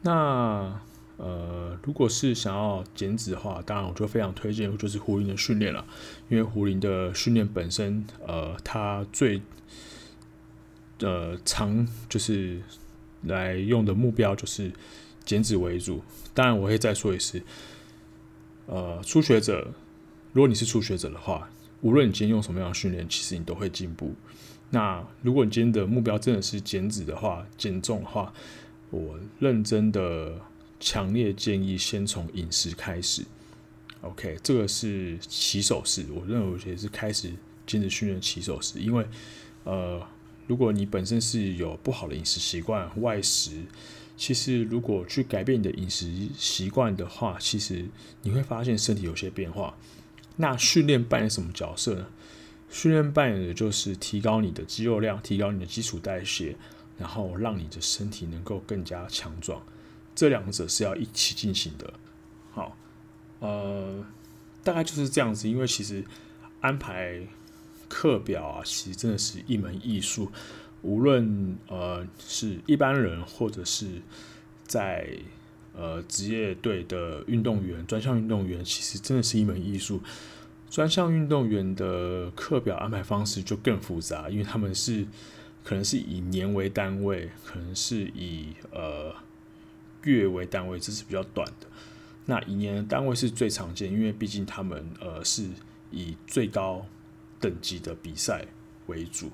[0.00, 0.80] 那
[1.18, 5.86] 呃，如果是想要减脂的话，当然我就非常推荐就是壶铃的训练了，
[6.30, 9.42] 因为壶铃的训练本身，呃，它最
[11.02, 12.62] 呃长就是
[13.24, 14.72] 来用的目标就是
[15.24, 16.02] 减脂为主。
[16.32, 17.42] 当然，我会再说一次。
[18.66, 19.72] 呃，初学者，
[20.32, 21.50] 如果你是初学者的话，
[21.82, 24.14] 无论你今天用什么样的训练，其实你都会进步。
[24.70, 28.32] 那如果你今天的目标真的是减脂的话，减重的话，
[28.90, 30.40] 我认真的
[30.80, 33.22] 强烈建议先从饮食开始。
[34.00, 37.32] OK，这个是起手式，我认为我觉得是开始
[37.66, 39.06] 坚持训练起手式，因为
[39.64, 40.00] 呃，
[40.52, 43.62] 如果你本身是有不好的饮食习惯，外食。
[44.18, 47.86] 其实，如果去改变你的饮食习惯的话，其实
[48.20, 49.74] 你会发现身体有些变化。
[50.36, 52.06] 那训练扮演什么角色呢？
[52.68, 56.54] 训练扮演的就是提高你的肌肉量，提高你的基础代谢，
[56.98, 59.62] 然后让你的身体能够更加强壮。
[60.14, 61.94] 这两者是要一起进行的。
[62.50, 62.76] 好，
[63.40, 64.04] 呃，
[64.62, 65.48] 大概就是这样子。
[65.48, 66.04] 因为其实
[66.60, 67.26] 安排
[67.92, 70.32] 课表啊，其实真的是一门艺术。
[70.80, 74.00] 无论呃是一般人，或者是
[74.66, 75.06] 在
[75.76, 80.00] 呃职业队的运动员、专项运动员，其实真的是一门艺术。
[80.70, 85.06] 专项运动员的课表安排方式就更复杂，因为他们是
[85.62, 89.14] 可能是以年为单位，可能是以呃
[90.04, 91.66] 月为单位，这是比较短的。
[92.24, 95.46] 那以年的单位是最常见，因为毕竟他们呃是
[95.90, 96.86] 以最高
[97.42, 98.46] 等级的比赛
[98.86, 99.30] 为主。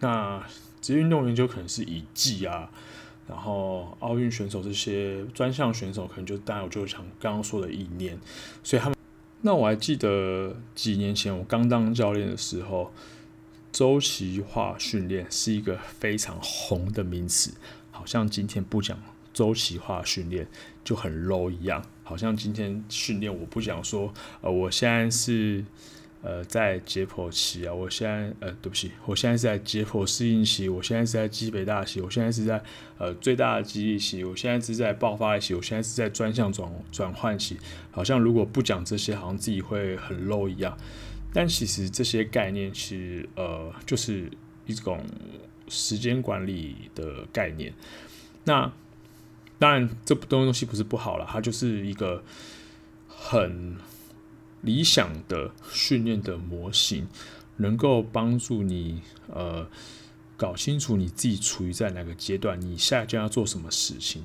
[0.00, 0.46] 那
[0.80, 2.70] 职业运动员就可能是以季啊，
[3.28, 8.16] 然后奥运选手这些专项选手可能就当然我就想刚刚说的一年，
[8.62, 8.96] 所以他们。
[9.40, 12.92] 那我还记得几年前我刚当教练的时候，
[13.72, 17.52] 周期化训练是一个非常红的名词，
[17.90, 18.96] 好像今天不讲
[19.34, 20.46] 周期化训练
[20.84, 25.64] 就很 low 一样，好像今天训练我不讲说，呃，我现在是。
[26.20, 32.60] 呃，在解剖期啊，我现在呃，对不起，我现在是在解剖适应期，我现在是在基北大期，我现在是在
[32.98, 37.56] 呃最大的肌力期，我现在是在爆发期，我现在是在专项转转换期，
[37.92, 40.76] 好像如果不讲这些，好像自己会很 low 一样。
[41.32, 44.30] 但其实这些概念其实呃就是
[44.66, 45.04] 一种
[45.68, 47.72] 时间管理的概念。
[48.44, 48.72] 那
[49.58, 52.22] 当然，这东西不是不好了，它就是一个
[53.08, 53.76] 很
[54.62, 57.06] 理想的训练的模型，
[57.56, 59.68] 能够帮助你呃
[60.36, 64.24] 搞清楚你自己处于在哪个阶段，你下一阶要做什么事情。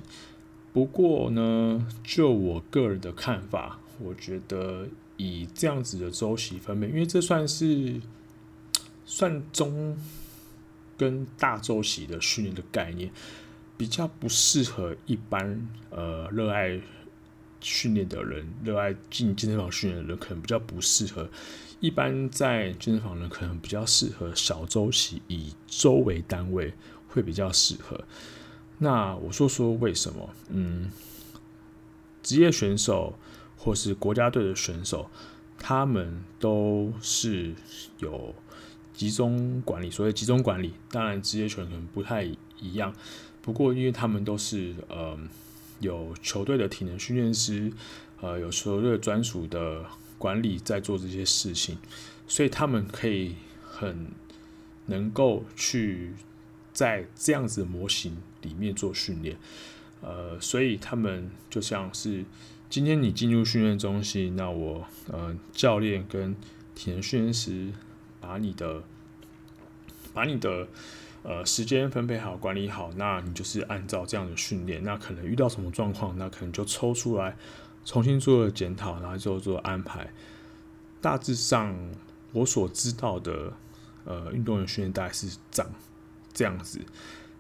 [0.72, 8.02] 不过呢，就我个人的看法，我觉得以这样子的周期分配，因为这算是
[9.06, 9.98] 算中
[10.98, 13.12] 跟大周期的训练的概念。
[13.76, 16.80] 比较不适合一般呃热爱
[17.64, 21.28] 训练的人，热爱进健身房训练的人，可能比较不适合。
[21.80, 26.74] 一般在健身房的人，可能比较适合小周期，以周为单位
[27.08, 28.04] 会比较适合。
[28.78, 30.30] 那我说说为什么？
[30.50, 30.92] 嗯，
[32.22, 33.18] 职业选手
[33.58, 35.10] 或是国家队的选手，
[35.58, 37.54] 他们都是
[38.00, 38.34] 有
[38.94, 42.24] 集中管理，所谓集中管理，当然职业选手可能不太
[42.60, 42.94] 一样。
[43.42, 45.18] 不过，因为他们都是呃
[45.84, 47.72] 有球队的体能训练师，
[48.22, 49.86] 呃有球队专属的
[50.18, 51.78] 管理在做这些事情，
[52.28, 54.08] 所以他们可以很
[54.86, 56.14] 能够去
[56.72, 59.38] 在这样子模型里面做训练，
[60.02, 62.24] 呃，所以他们就像是
[62.70, 66.34] 今天你进入训练中心，那我呃教练跟
[66.74, 67.72] 体能训练师
[68.22, 68.82] 把你的
[70.14, 70.68] 把你的。
[71.24, 74.84] 呃，时间分配好，管理好，那你就是按照这样的训练。
[74.84, 77.38] 那可能遇到什么状况，那可能就抽出来
[77.86, 80.12] 重新做检讨，然后就做安排。
[81.00, 81.74] 大致上，
[82.34, 83.54] 我所知道的，
[84.04, 85.66] 呃，运动员训练大概是长
[86.34, 86.82] 这样子。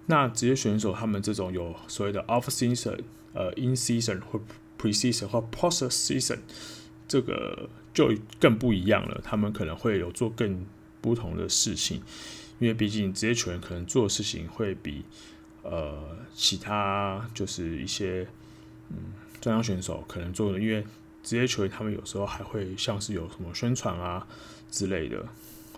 [0.06, 3.00] 那职业选手他们这种有所谓的 off season、
[3.34, 4.39] 呃 in season 或
[4.78, 6.39] pre season 或 post season，
[7.08, 9.19] 这个就更不一样了。
[9.24, 10.65] 他们可能会有做更
[11.02, 12.02] 不同的事情。
[12.63, 15.04] 因为毕竟职业球员可能做的事情会比
[15.63, 18.26] 呃其他就是一些
[18.89, 18.95] 嗯
[19.41, 20.86] 专项选手可能做的，因为
[21.21, 24.26] 职业球员他们有时候还会像是有什么宣传啊
[24.71, 25.28] 之类的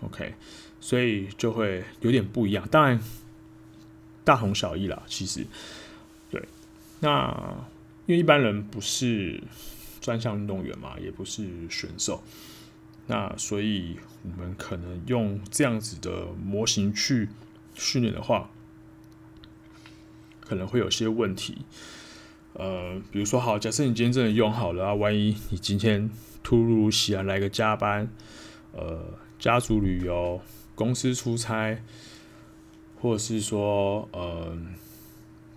[0.00, 0.32] ，OK，
[0.80, 2.64] 所以就会有点不一样。
[2.68, 3.00] 当然
[4.22, 5.44] 大同小异啦，其实
[6.30, 6.40] 对。
[7.00, 7.66] 那
[8.06, 9.42] 因为一般人不是
[10.00, 12.22] 专项运动员嘛，也不是选手。
[13.08, 17.28] 那所以，我们可能用这样子的模型去
[17.74, 18.50] 训练的话，
[20.40, 21.58] 可能会有些问题。
[22.54, 26.10] 呃，比如说，好，假设你今天真的用好了啊，万一你今天
[26.42, 28.08] 突如其来来个加班，
[28.72, 29.04] 呃，
[29.38, 30.40] 家族旅游、
[30.74, 31.82] 公司出差，
[33.00, 34.56] 或者是说，呃，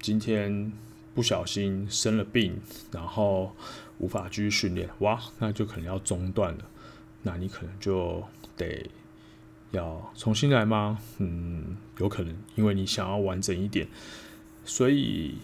[0.02, 0.72] 今天
[1.16, 2.60] 不小心生了病，
[2.92, 3.56] 然后
[3.98, 6.69] 无法继续训练，哇，那就可能要中断了。
[7.22, 8.24] 那你可能就
[8.56, 8.90] 得
[9.72, 10.98] 要重新来吗？
[11.18, 13.88] 嗯，有可能，因为你想要完整一点，
[14.64, 15.38] 所以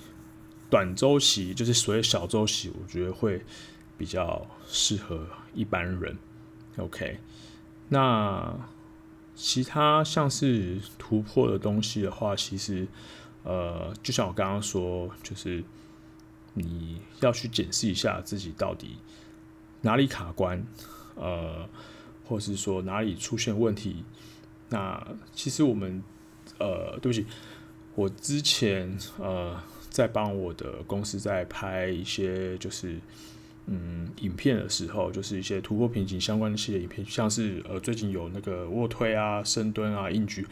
[0.69, 3.43] 短周期就是所谓小周期，我觉得会
[3.97, 6.17] 比较适合一般人。
[6.77, 7.19] OK，
[7.89, 8.53] 那
[9.35, 12.87] 其他像是突破的东西的话，其实
[13.43, 15.63] 呃，就像我刚刚说，就是
[16.53, 18.97] 你要去检视一下自己到底
[19.81, 20.65] 哪里卡关。
[21.15, 21.67] 呃，
[22.25, 24.03] 或是说哪里出现问题？
[24.69, 26.01] 那其实我们
[26.57, 27.25] 呃，对不起，
[27.93, 29.55] 我之前呃
[29.89, 32.99] 在帮我的公司在拍一些就是
[33.67, 40.45] 嗯影片的时候，就是一些突破瓶颈相关的系列影片，像是呃最近有那个卧推啊、深蹲啊、硬举，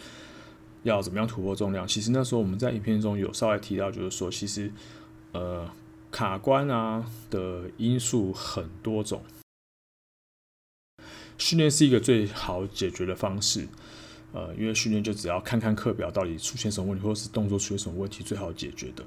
[0.83, 1.87] 要怎么样突破重量？
[1.87, 4.71] 其实那时候我们在影片中有稍微提到，就是说其实
[5.31, 5.67] 呃
[6.11, 9.23] 卡关啊的因素很多种。
[11.37, 13.67] 训练是一个最好解决的方式，
[14.31, 19.03] 呃，因为训练就只要看看课表到底出现什么问题，或者是动作出现什么问题，最好解决的。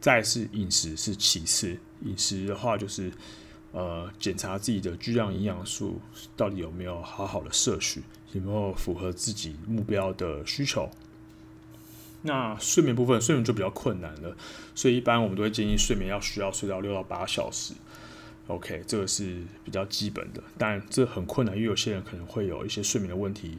[0.00, 3.12] 再是饮食是其次，饮食的话就是
[3.72, 6.00] 呃检查自己的巨量营养素
[6.36, 10.88] 到底有没有好好的摄取，有没有符合自己目标的需求。
[12.22, 14.36] 那睡眠部分，睡眠就比较困难了，
[14.74, 17.74] 所以一般我们都会建议睡眠要需要睡到六到八小时。
[18.50, 23.58] OK，这个是比较基本的，但这很困难，因为有些人可能会有一些睡眠的问题。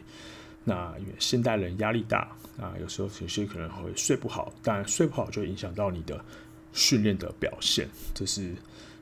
[0.63, 6.23] 那现代人压力大啊，有时候有些可能会睡不好，但睡不好就影响到你的
[6.73, 8.53] 训练的表现，这是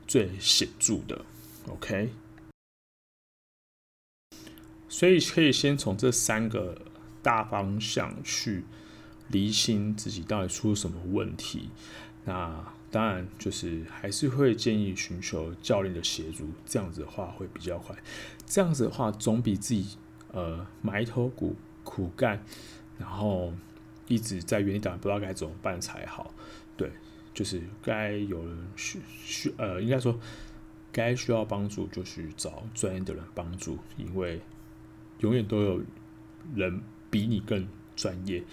[0.08, 1.20] 最显著的。
[1.68, 2.12] OK，
[4.88, 6.80] 所以可以先从这三个
[7.22, 8.64] 大方向去
[9.30, 11.70] 厘清自己到底出了什么问题。
[12.26, 17.96] 那当然，就是还是会建议寻求教练的协助，这样子的话会比较快。
[18.46, 19.98] 这样子的话，总比自己
[20.32, 22.44] 呃埋头苦苦干，
[22.98, 23.54] 然后
[24.08, 26.34] 一直在原地打，不知道该怎么办才好。
[26.76, 26.92] 对，
[27.34, 30.20] 就是该有人需需呃，应该说
[30.92, 34.42] 该需要帮助就去找专业的人帮助，因为
[35.20, 35.84] 永远都有
[36.56, 38.44] 人比你更专业，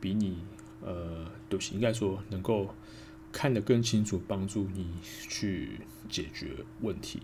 [0.00, 0.42] 比你
[0.82, 2.74] 呃，都行，应该说能够
[3.36, 4.88] 看得更清楚，帮助你
[5.28, 7.20] 去解决问题。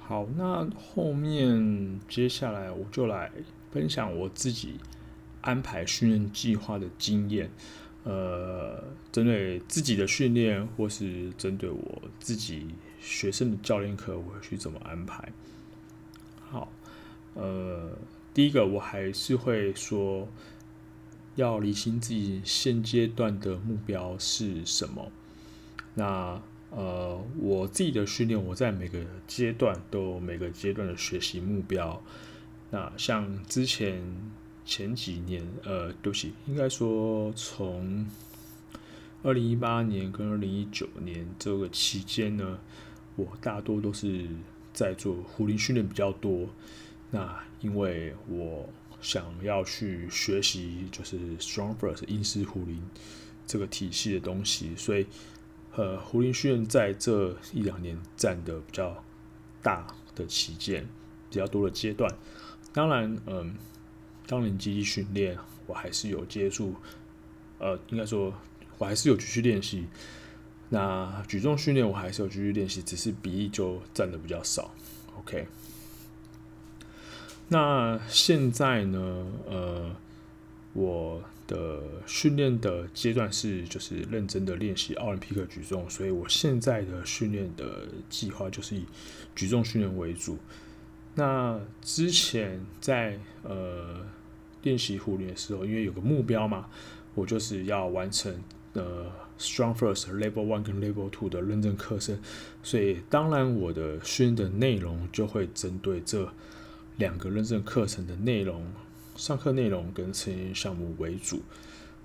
[0.00, 3.30] 好，那后面接下来我就来
[3.70, 4.80] 分享我自己
[5.42, 7.50] 安排训练计划的经验。
[8.04, 15.30] 呃，针对自己的训练，或是针对我自己学生的教练课，我会去怎么安排？
[16.40, 16.72] 好，
[17.34, 17.92] 呃，
[18.32, 20.26] 第一个我还是会说，
[21.34, 25.10] 要理清自己现阶段的目标是什么。
[25.94, 26.40] 那
[26.70, 32.02] 呃，我自己的训练，我在每个阶段都有每个阶段的学习目标。
[32.70, 34.02] 那像之前。
[34.64, 38.06] 前几年，呃，对不起，应该说从
[39.24, 42.60] 二零一八年跟二零一九年这个期间呢，
[43.16, 44.24] 我大多都是
[44.72, 46.48] 在做壶铃训练比较多。
[47.10, 48.68] 那因为我
[49.02, 52.80] 想要去学习就是 StrongFirst 英式壶铃
[53.46, 55.06] 这个体系的东西，所以
[55.74, 59.04] 呃，壶铃训练在这一两年占的比较
[59.62, 60.86] 大的期间，
[61.28, 62.10] 比较多的阶段。
[62.72, 63.54] 当然，嗯、
[64.26, 65.36] 当年肌力训练，
[65.66, 66.74] 我还是有接触，
[67.58, 68.32] 呃，应该说，
[68.78, 69.86] 我还是有继续练习。
[70.68, 74.72] 那举重训练我还是有继续练习，只是比例就占的比较少。
[75.18, 75.46] OK。
[77.52, 79.94] 那现在呢，呃，
[80.72, 88.84] 我的训练的阶段是就是认真的练习奥林匹克举重，所以我现在的训练的计划就是以
[89.36, 90.38] 举重训练为主。
[91.14, 94.00] 那之前在呃。
[94.64, 96.66] 练习壶铃的时候，因为有个目标嘛，
[97.16, 98.32] 我就是要完成
[98.74, 102.16] 呃 StrongFirst Level One 跟 Level Two 的认证课程，
[102.62, 106.32] 所以当然我的训练的内容就会针对这
[106.96, 108.72] 两个认证课程的内容、
[109.16, 111.42] 上课内容跟测验项目为主。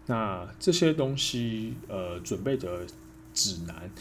[0.05, 2.85] 那这些东西呃准备的
[3.33, 3.91] 指南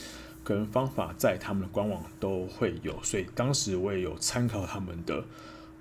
[0.45, 5.25] 跟方法在他们的官网都会有，所以当时我也有参考他们的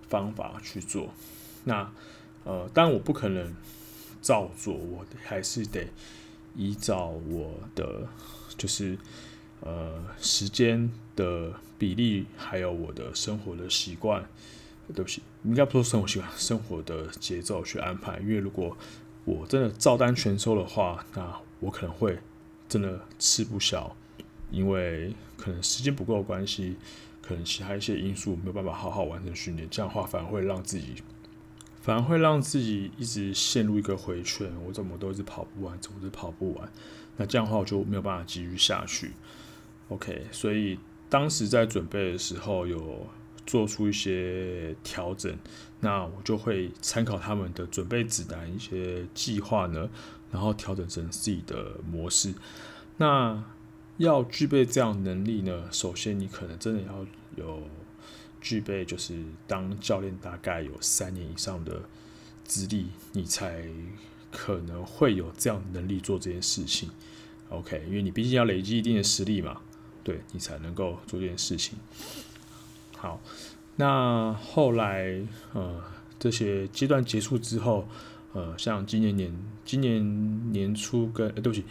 [0.09, 1.13] 方法去做。
[1.63, 1.91] 那
[2.43, 3.53] 呃，当然我不可能
[4.21, 5.87] 照做，我还是得
[6.55, 8.07] 依照我的
[8.57, 8.97] 就是
[9.61, 14.27] 呃时间的比例，还有我的生活的习惯，
[14.93, 18.19] 对不起，应该不说生活习惯，生活的节奏去安排。
[18.19, 18.77] 因为如果
[19.23, 22.19] 我真的照单全收的话，那我可能会
[22.69, 23.95] 真的吃不消，
[24.51, 26.75] 因为可能时间不够关系，
[27.21, 30.95] 可能其他一些因素没有办法好好完成训练，这样的话反而会让自己。
[31.81, 36.67] 反而会让自己一直陷入一个回圈，我怎么都一直跑不完，总是跑不完。
[37.15, 39.11] 那这样的话，我就没有办法继续下去。
[39.89, 40.79] OK，所以
[41.11, 43.05] 当时在准备的时候有
[43.45, 45.37] 做出一些调整，
[45.79, 49.89] 那我就会参考他们的准备指南一些计划呢，
[50.31, 52.33] 然后调整成自己的模式。
[52.97, 53.43] 那
[53.97, 57.05] 要具备这样能力呢，首先你可能真的要
[57.35, 57.63] 有。
[58.41, 61.81] 具备就是当教练大概有三年以上的
[62.43, 63.65] 资历，你才
[64.31, 66.91] 可能会有这样能力做这件事情。
[67.49, 69.61] OK，因为你毕竟要累积一定的实力嘛，
[70.03, 71.79] 对你才能够做这件事情。
[73.05, 73.21] 好，
[73.75, 75.21] 那后来
[75.53, 75.79] 呃
[76.17, 77.87] 这些阶段结束之后，
[78.33, 79.31] 呃像今年年
[79.63, 81.63] 今年年初跟，呃，对不起，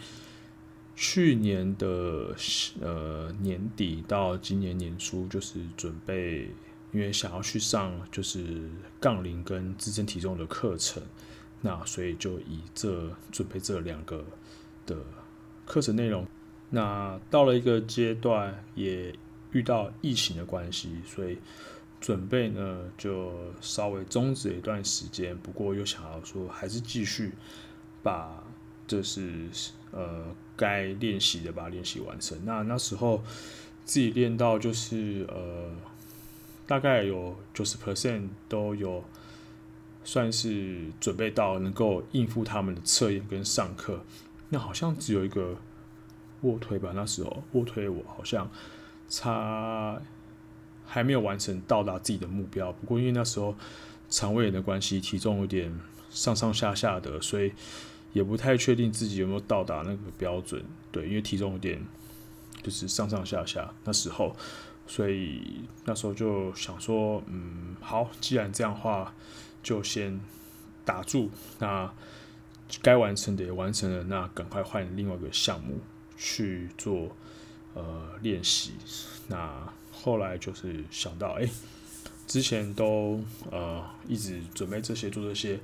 [0.95, 2.33] 去年的
[2.79, 6.49] 呃年底到今年年初就是准备。
[6.93, 8.69] 因为想要去上就是
[9.01, 11.03] 杠铃跟自身体重的课程，
[11.59, 14.23] 那所以就以这准备这两个
[14.85, 14.95] 的
[15.65, 16.25] 课程内容。
[16.69, 19.13] 那到了一个阶段，也
[19.55, 21.37] 遇到疫情的关系，所以
[21.99, 25.35] 准备呢就稍微终止了一段时间。
[25.37, 27.31] 不过又想要说，还是继续
[28.03, 28.43] 把
[28.85, 29.49] 就是
[29.91, 30.25] 呃
[30.55, 32.37] 该练习的把练习完成。
[32.45, 33.23] 那那时候
[33.85, 35.71] 自己练到就是呃。
[36.67, 39.03] 大概有九十 percent 都有，
[40.03, 44.03] 算是准备到能够应付他们的测验跟上课。
[44.49, 45.55] 那好像只有一个
[46.41, 48.49] 卧推吧，那时候卧推我好像
[49.09, 50.01] 差
[50.85, 52.71] 还没有完成到达自己的目标。
[52.71, 53.55] 不过因为那时候
[54.09, 55.77] 肠胃炎的关系，体重有点
[56.09, 57.51] 上上下下的，所以
[58.13, 60.63] 也不太确定自己有没有到达那个标准。
[60.91, 61.81] 对，因为体重有点
[62.63, 64.35] 就是上上下下那时候。
[64.87, 69.15] 所以那时候就想说，嗯，好，既然这样的话，
[69.63, 70.19] 就先
[70.85, 71.31] 打住。
[71.57, 71.91] 那
[72.83, 75.79] 该完成的也完成了，那赶快换另外一个项目
[76.15, 77.15] 去做
[77.75, 78.71] 呃练习。
[79.27, 81.47] 那后来就是想到，哎，
[82.27, 85.59] 之前都呃一直准备这些做这些，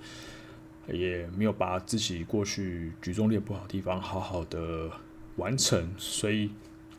[0.88, 4.89] 也没有把自己过去举重练不好的地方好好的
[5.38, 6.49] 完成，所以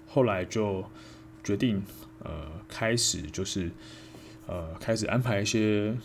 [0.06, 0.84] 后来就
[1.44, 1.82] 决定
[2.20, 3.70] 呃开始就是
[4.46, 5.96] 呃开始安排一些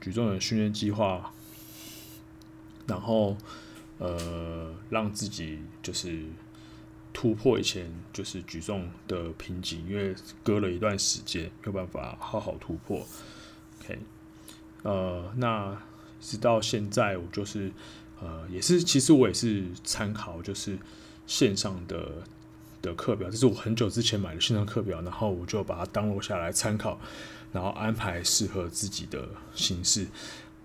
[0.00, 1.32] 举重的训练计划，
[2.86, 3.36] 然后
[3.98, 6.26] 呃让自己就是。
[7.16, 10.14] 突破以前就是举重的瓶颈，因为
[10.44, 13.06] 隔了一段时间没有办法好好突破。
[13.80, 13.98] OK，
[14.82, 15.74] 呃，那
[16.20, 17.72] 直到现在我就是
[18.20, 20.76] 呃也是，其实我也是参考就是
[21.26, 22.06] 线上的
[22.82, 27.00] 的课表，这是我很久之前买的线上课表，然后我就把它 download 下来参考，
[27.50, 30.06] 然后安排适合自己的形式。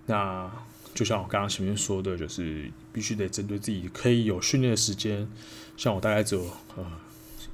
[0.04, 0.52] 那
[0.92, 5.26] 就像我刚刚前面说的，就是必须得针对自己可以有训练的时间。
[5.82, 6.42] 像我大概只有
[6.76, 6.86] 呃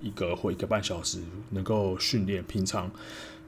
[0.03, 2.91] 一个或一个半小时能够训练，平常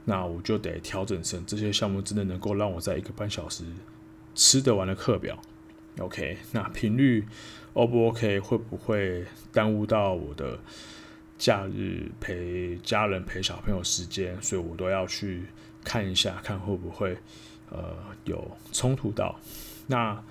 [0.05, 3.63] 那我就得调整成这些项目真的能够让我在一个半小时
[4.33, 5.39] 吃得完的课表。
[5.99, 7.27] OK，那频率
[7.73, 8.39] O 不 OK？
[8.39, 9.23] 会不会
[9.53, 10.57] 耽误到我的
[11.37, 14.35] 假日陪家人、陪小朋友时间？
[14.41, 15.45] 所以我都要去
[15.83, 17.15] 看一下，看会不会
[17.69, 19.39] 呃有冲突到。
[19.85, 20.23] 那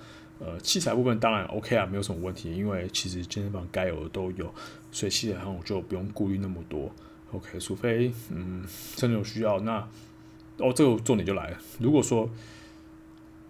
[0.43, 4.51] 呃，器材部分当然 OK 啊，没有什么问题，因为其实健身房该有的都有，
[4.91, 6.91] 所以器材上我就不用顾虑那么多。
[7.31, 8.65] OK，除非嗯
[8.95, 9.87] 真的有需要，那
[10.57, 11.57] 哦这个重点就来了。
[11.77, 12.27] 如果说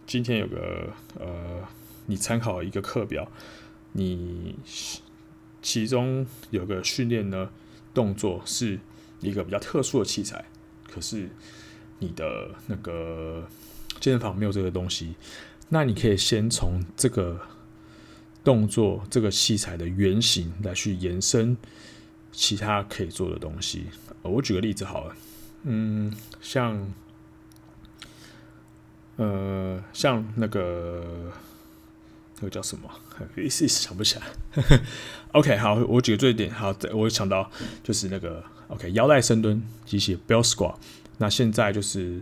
[0.06, 1.66] 今天有个呃，
[2.08, 3.32] 你参考一个课表，
[3.94, 4.58] 你
[5.62, 7.50] 其中有个训练呢
[7.94, 8.78] 动作是
[9.22, 10.44] 一个比较特殊的器材，
[10.90, 11.30] 可是
[12.00, 13.48] 你的那个
[14.02, 15.16] 健身房没有这个东西。
[15.74, 17.40] 那你可以先从这个
[18.44, 21.56] 动作、这个器材的原型来去延伸
[22.34, 23.86] 其他可以做的东西。
[24.22, 25.16] 我举个例子好了，
[25.64, 26.94] 嗯，像
[29.16, 31.32] 呃，像那个
[32.40, 32.90] 那个叫什么？
[33.38, 34.82] 一时想不起来。
[35.32, 37.50] OK，好，我举个最点，好，我想到
[37.82, 40.76] 就是那个 OK 腰带深蹲机械 Bell Squat。
[41.18, 42.22] 那现在就是。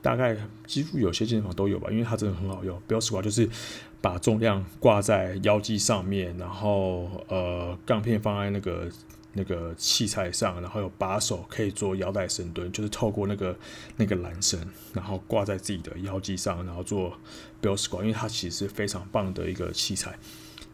[0.00, 0.36] 大概
[0.66, 2.80] 几乎有些健身房都有吧，因为它真的很好用。
[2.88, 3.48] Bell Squat 就是
[4.00, 8.88] 把重量挂在腰肌上面，然后呃杠片放在那个
[9.32, 13.56] 那个器材上，然后有把手可以做腰带深蹲，就是透过那个
[13.96, 14.60] 那个缆绳，
[14.92, 17.18] 然后挂在自己的腰肌上，然后做
[17.60, 20.16] Bell Squat，因为它其实是非常棒的一个器材。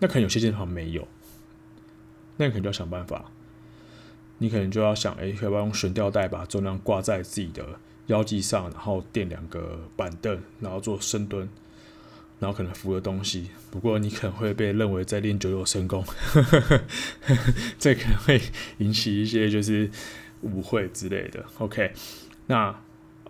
[0.01, 1.09] 那可能有些健身房没有，
[2.37, 3.25] 那你可能就要想办法，
[4.39, 7.65] 你可能就要想，哎，要不要用悬吊带把重量挂在自己的。
[8.09, 11.49] 腰际上，然后垫两个板凳，然后做深蹲，
[12.39, 13.49] 然后可能扶个东西。
[13.71, 16.05] 不过你可能会被认为在练九九神功，
[17.79, 18.41] 这可能会
[18.79, 19.91] 引起一些就是
[20.43, 21.45] 误会之类的。
[21.59, 21.93] OK，
[22.47, 22.75] 那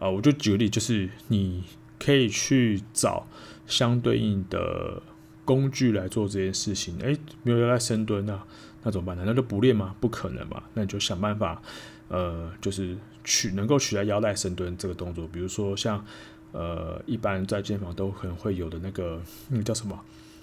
[0.01, 1.63] 啊、我就举个例，就是你
[1.99, 3.27] 可以去找
[3.67, 5.01] 相对应的
[5.45, 6.99] 工具来做这件事情。
[7.01, 8.45] 诶，没有要在深蹲啊，
[8.83, 9.23] 那怎么办呢？
[9.25, 9.95] 那就不练吗？
[10.01, 10.63] 不可能嘛。
[10.75, 11.63] 那你就想办法。
[12.09, 12.95] 呃，就是
[13.25, 16.05] 取能够取代腰带深蹲这个动作，比如说像
[16.53, 19.99] 呃，一般在健身房都可能会有的那个，那个叫什么？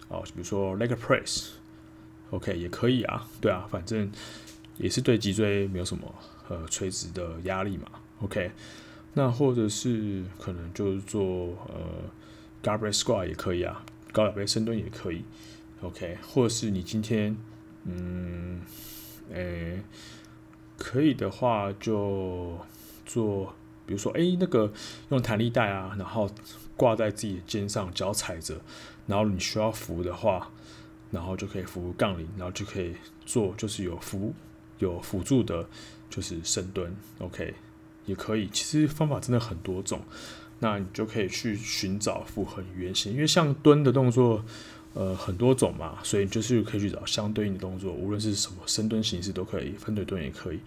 [0.10, 4.12] 哦，比如说 leg press，OK，也可以啊，对啊，反正
[4.78, 6.14] 也是对脊椎没有什么
[6.50, 7.88] 呃垂直的压力嘛
[8.22, 8.52] ，OK，
[9.14, 12.04] 那或者是可能就是做呃
[12.62, 15.24] garbage squat 也可以啊，高脚杯深蹲也可以
[15.82, 17.38] ，OK，或者是你今天
[17.86, 18.60] 嗯，
[19.32, 19.82] 诶、
[20.78, 22.58] 可以的话就
[23.12, 23.54] 做，
[23.86, 24.72] 比如说，哎，那个
[25.10, 26.30] 用弹力带啊，然后
[26.78, 28.56] 挂在自己的肩上，脚踩着，
[29.08, 30.50] 然后你需要扶的话，
[31.12, 32.94] 然后就可以扶杠铃，然后就可以
[33.26, 34.34] 做，就是有扶
[34.80, 35.68] 有辅助的，
[36.10, 37.54] 就是深蹲，OK，
[38.06, 38.48] 也可以。
[38.48, 40.02] 其实方法真的很多种，
[40.60, 44.44] 那你就可以去寻找符合你原型，因为像蹲的动作。
[44.94, 50.60] 呃，很多种嘛，所以就是可以去找相对应的动作，无论是什么深蹲形式都可以，分腿蹲也可以，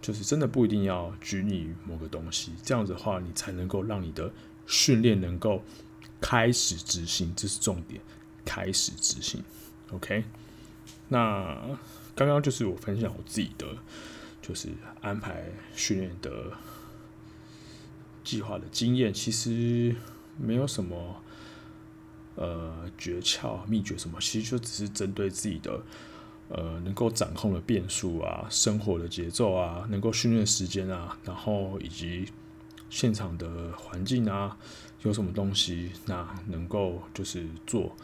[0.00, 4.32] 就是真的不一定要拘泥于某个东西，这样子的话，你才能够让你的
[4.66, 5.62] 训练能够
[6.20, 8.00] 开始执行，这是重点，
[8.44, 9.42] 开始执行。
[9.90, 10.24] OK，
[11.08, 11.78] 那
[12.14, 13.66] 刚刚就是我分享我自己的，
[14.40, 14.68] 就是
[15.00, 15.44] 安排
[15.74, 16.52] 训练的
[18.24, 19.94] 计划的经验，其实
[20.36, 21.22] 没有什么。
[22.40, 25.82] 呃，诀窍、秘诀什么，其实就只是针对自己的，
[26.50, 32.26] 呃，能够掌控的变数啊，生活的节奏啊，能够训练时间啊，然后以及
[32.88, 34.56] 现场的环境啊，
[35.02, 37.94] 有什么东西，那能够就是做，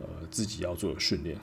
[0.00, 1.38] 呃，自己要做的训练。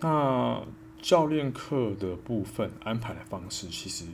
[0.00, 0.60] 那
[1.00, 4.04] 教练课的部分安排的方式，其实，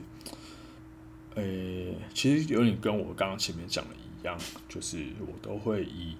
[1.33, 4.37] 诶、欸，其实有点跟我刚刚前面讲的一样，
[4.67, 6.15] 就是我都会以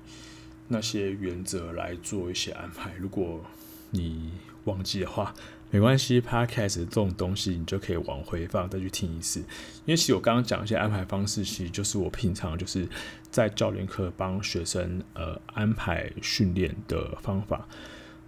[0.68, 2.96] 那些原则来做一些安排。
[2.96, 3.44] 如果
[3.92, 4.32] 你
[4.66, 5.34] 忘记的话，
[5.72, 9.40] 没关系，Podcast 这种东西你就可以往回放再去听一次。
[9.40, 12.88] 因为其实我刚刚讲一些安排方式，其实就是我平常就是
[13.32, 17.68] 在教练课帮学生呃安排训练的方法。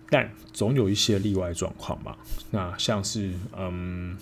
[0.09, 2.17] 但总有一些例外状况嘛，
[2.49, 4.17] 那像是嗯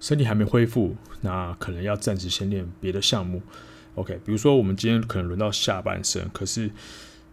[0.00, 3.42] 身体还没恢复，那可能要暂时先练别的项目。
[3.94, 6.70] OK，比如说我们今天可能轮到下半身，可是。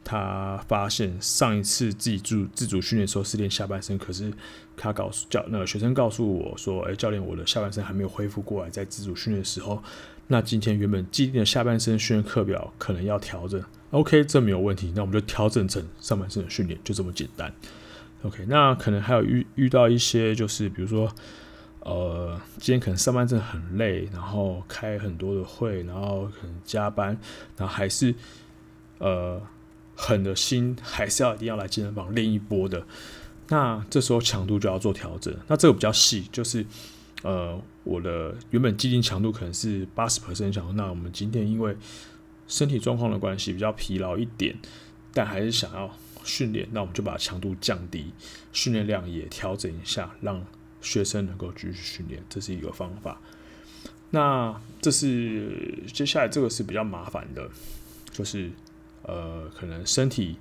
[0.05, 4.31] 他发现上一次自己自自主训练的时候是练下半身，可是
[4.77, 9.81] 他告诉教那个学生告诉我说：“哎、教练，我的下半身还没有恢复过来，在自主训练的时候，
[10.27, 13.59] 那今天原本既定的下半身训练课表可能要调整。
[13.89, 17.51] OK，这没有问题，那我们就调整成上半身的训练，就这么简单。
[18.21, 21.11] OK，那可能还有遇遇到一些就是比如说，
[21.79, 27.17] 呃，今天可能上半身很累，然后开很多的会，然后可能加班，
[27.57, 28.13] 然后还是
[28.99, 29.41] 呃。”
[29.95, 32.85] 狠的心还是要一定要来健身房练一波的，
[33.47, 35.33] 那这时候强度就要做调整。
[35.47, 36.65] 那这个比较细，就是
[37.23, 41.77] 呃，我的原本既定强度可能是八十 percent 强度，那我们今天因为
[42.47, 44.55] 身体状况的关系比较疲劳一点，
[45.13, 45.89] 但还是想要
[46.23, 48.11] 训练，那我们就把强度降低，
[48.51, 50.45] 训练量也调整一下，让
[50.81, 53.21] 学生能够继续训练，这是一个方法。
[54.11, 57.49] 那这是接下来这个是比较麻烦的，
[58.11, 58.51] 就是。
[59.07, 60.37] 呃，可能身体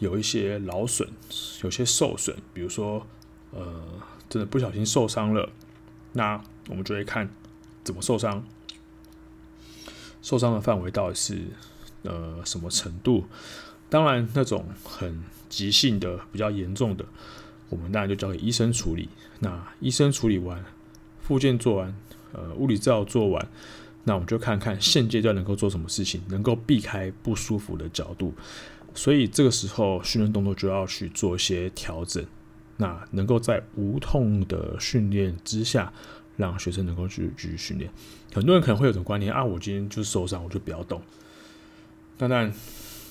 [0.00, 1.08] 有一些劳损，
[1.62, 3.06] 有些受损，比如说，
[3.52, 3.82] 呃，
[4.28, 5.48] 真的不小心受伤了，
[6.12, 7.30] 那我们就会看
[7.84, 8.44] 怎么受伤，
[10.22, 11.46] 受伤的范围到底是
[12.02, 13.26] 呃什么程度。
[13.88, 17.04] 当然，那种很急性的、比较严重的，
[17.68, 19.08] 我们当然就交给医生处理。
[19.38, 20.64] 那医生处理完，
[21.20, 21.96] 复健做完，
[22.32, 23.48] 呃，物理治疗做完。
[24.04, 28.32] 那我们就看看现阶段能够做什么事情，能够避开不舒服的角度。
[28.94, 32.24] 所以这个时候训练动作就要去做一些调整。
[32.76, 35.92] 那能够在无痛的训练之下，
[36.36, 37.90] 让学生能够去继续训练。
[38.32, 41.00] 很多人可能会有种观念啊，我今天就是受伤，我就不要动。
[42.18, 42.52] 当然，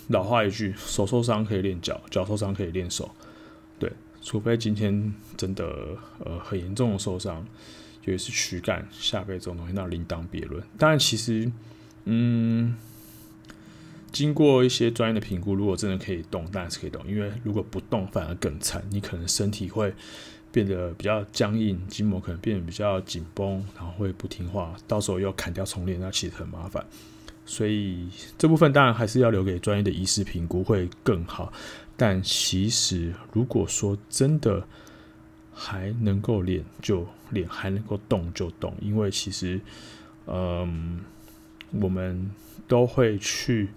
[0.09, 3.09] 老话一句，手受伤可以练脚，脚受伤可以练手。
[3.79, 3.91] 对，
[4.21, 5.65] 除非今天真的
[6.23, 7.45] 呃很严重的受伤。
[8.05, 10.61] 尤其是躯干、下背这种东西，那另当别论。
[10.77, 11.51] 当然，其实，
[12.05, 12.75] 嗯，
[14.11, 17.05] 经过一些专业的评估，如果真的可以动，当然是可以动。
[17.07, 19.93] 因为如果不动，反而更惨，你可能身体会
[20.51, 26.85] 变得比较僵硬，筋膜可能变得比较紧绷，然后会不听话，到时候又砍掉重练，那其实很麻烦。
[27.45, 31.51] 所以这部分当然还是要留给专业的医师评估会更好。
[31.97, 34.65] 但其实，如果说真的，
[35.53, 39.61] 还能够练就练，还能够动就动，因为其实，
[40.25, 40.99] 嗯，
[41.71, 42.31] 我们
[42.67, 43.69] 都会去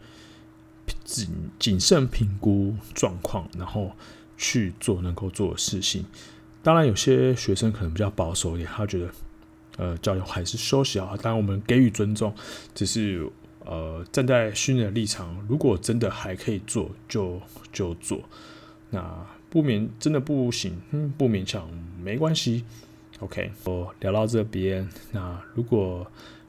[1.04, 3.92] 谨谨慎评估状况，然后
[4.38, 6.04] 去做能够做的事情。
[6.62, 9.10] 当然，有些学生可能比较保守一点，他觉得，
[9.76, 11.16] 呃，教练还是休息好。
[11.16, 12.34] 当然，我们给予尊重，
[12.74, 13.30] 只是
[13.64, 17.40] 呃，站在训练的立场，如果真的还可以做，就
[17.72, 18.20] 就做。
[18.90, 19.26] 那。
[19.48, 21.68] 不勉真的不行，嗯，不勉强
[22.02, 22.64] 没关系。
[23.20, 24.86] OK，我聊到这边。
[25.12, 26.06] 那如果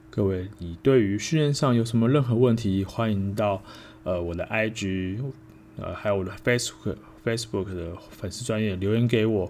[0.10, 3.64] 各位你对于训练上有什么任何问题，欢迎到
[4.04, 5.22] 呃我的 IG，
[5.78, 9.50] 呃还有我的 Facebook Facebook 的粉丝专业留言给我，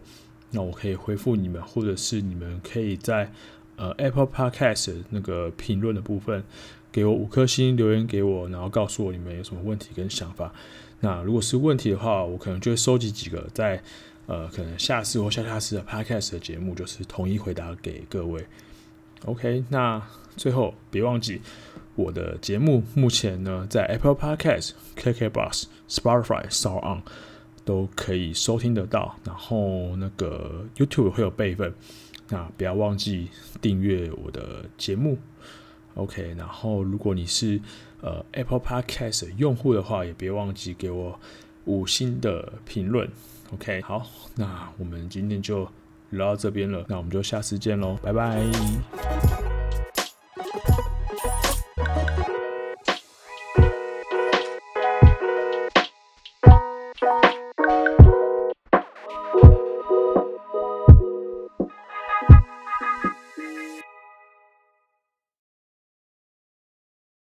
[0.52, 3.32] 那我可以回复你们，或者是你们可以在
[3.78, 6.44] 呃 Apple Podcast 那个评论的部分
[6.92, 10.54] 给我五颗星留言给我，然后告诉我你们有什么问题跟想法。
[11.00, 13.82] 那如果是问题的话，我可能就会收集几个在
[14.26, 18.46] 呃可能下次或下下次的 podcast 的节目，就是统一回答给各位。
[19.26, 20.02] OK，那
[20.36, 21.42] 最后别忘记
[21.96, 27.02] 我的节目目前呢在 Apple Podcast、KKBox、Spotify、s o On
[27.66, 31.74] 都可以收听得到，然后那个 YouTube 会有备份，
[32.30, 33.30] 那不要忘记
[33.62, 35.18] 订阅我的节目。
[35.96, 37.60] OK，然后如果你是
[38.02, 41.20] 呃，Apple Podcast 用户的话，也别忘记给我
[41.66, 43.10] 五星的评论。
[43.54, 45.68] OK，好，那我们今天就
[46.12, 48.42] 聊到这边了，那我们就下次见喽，拜拜。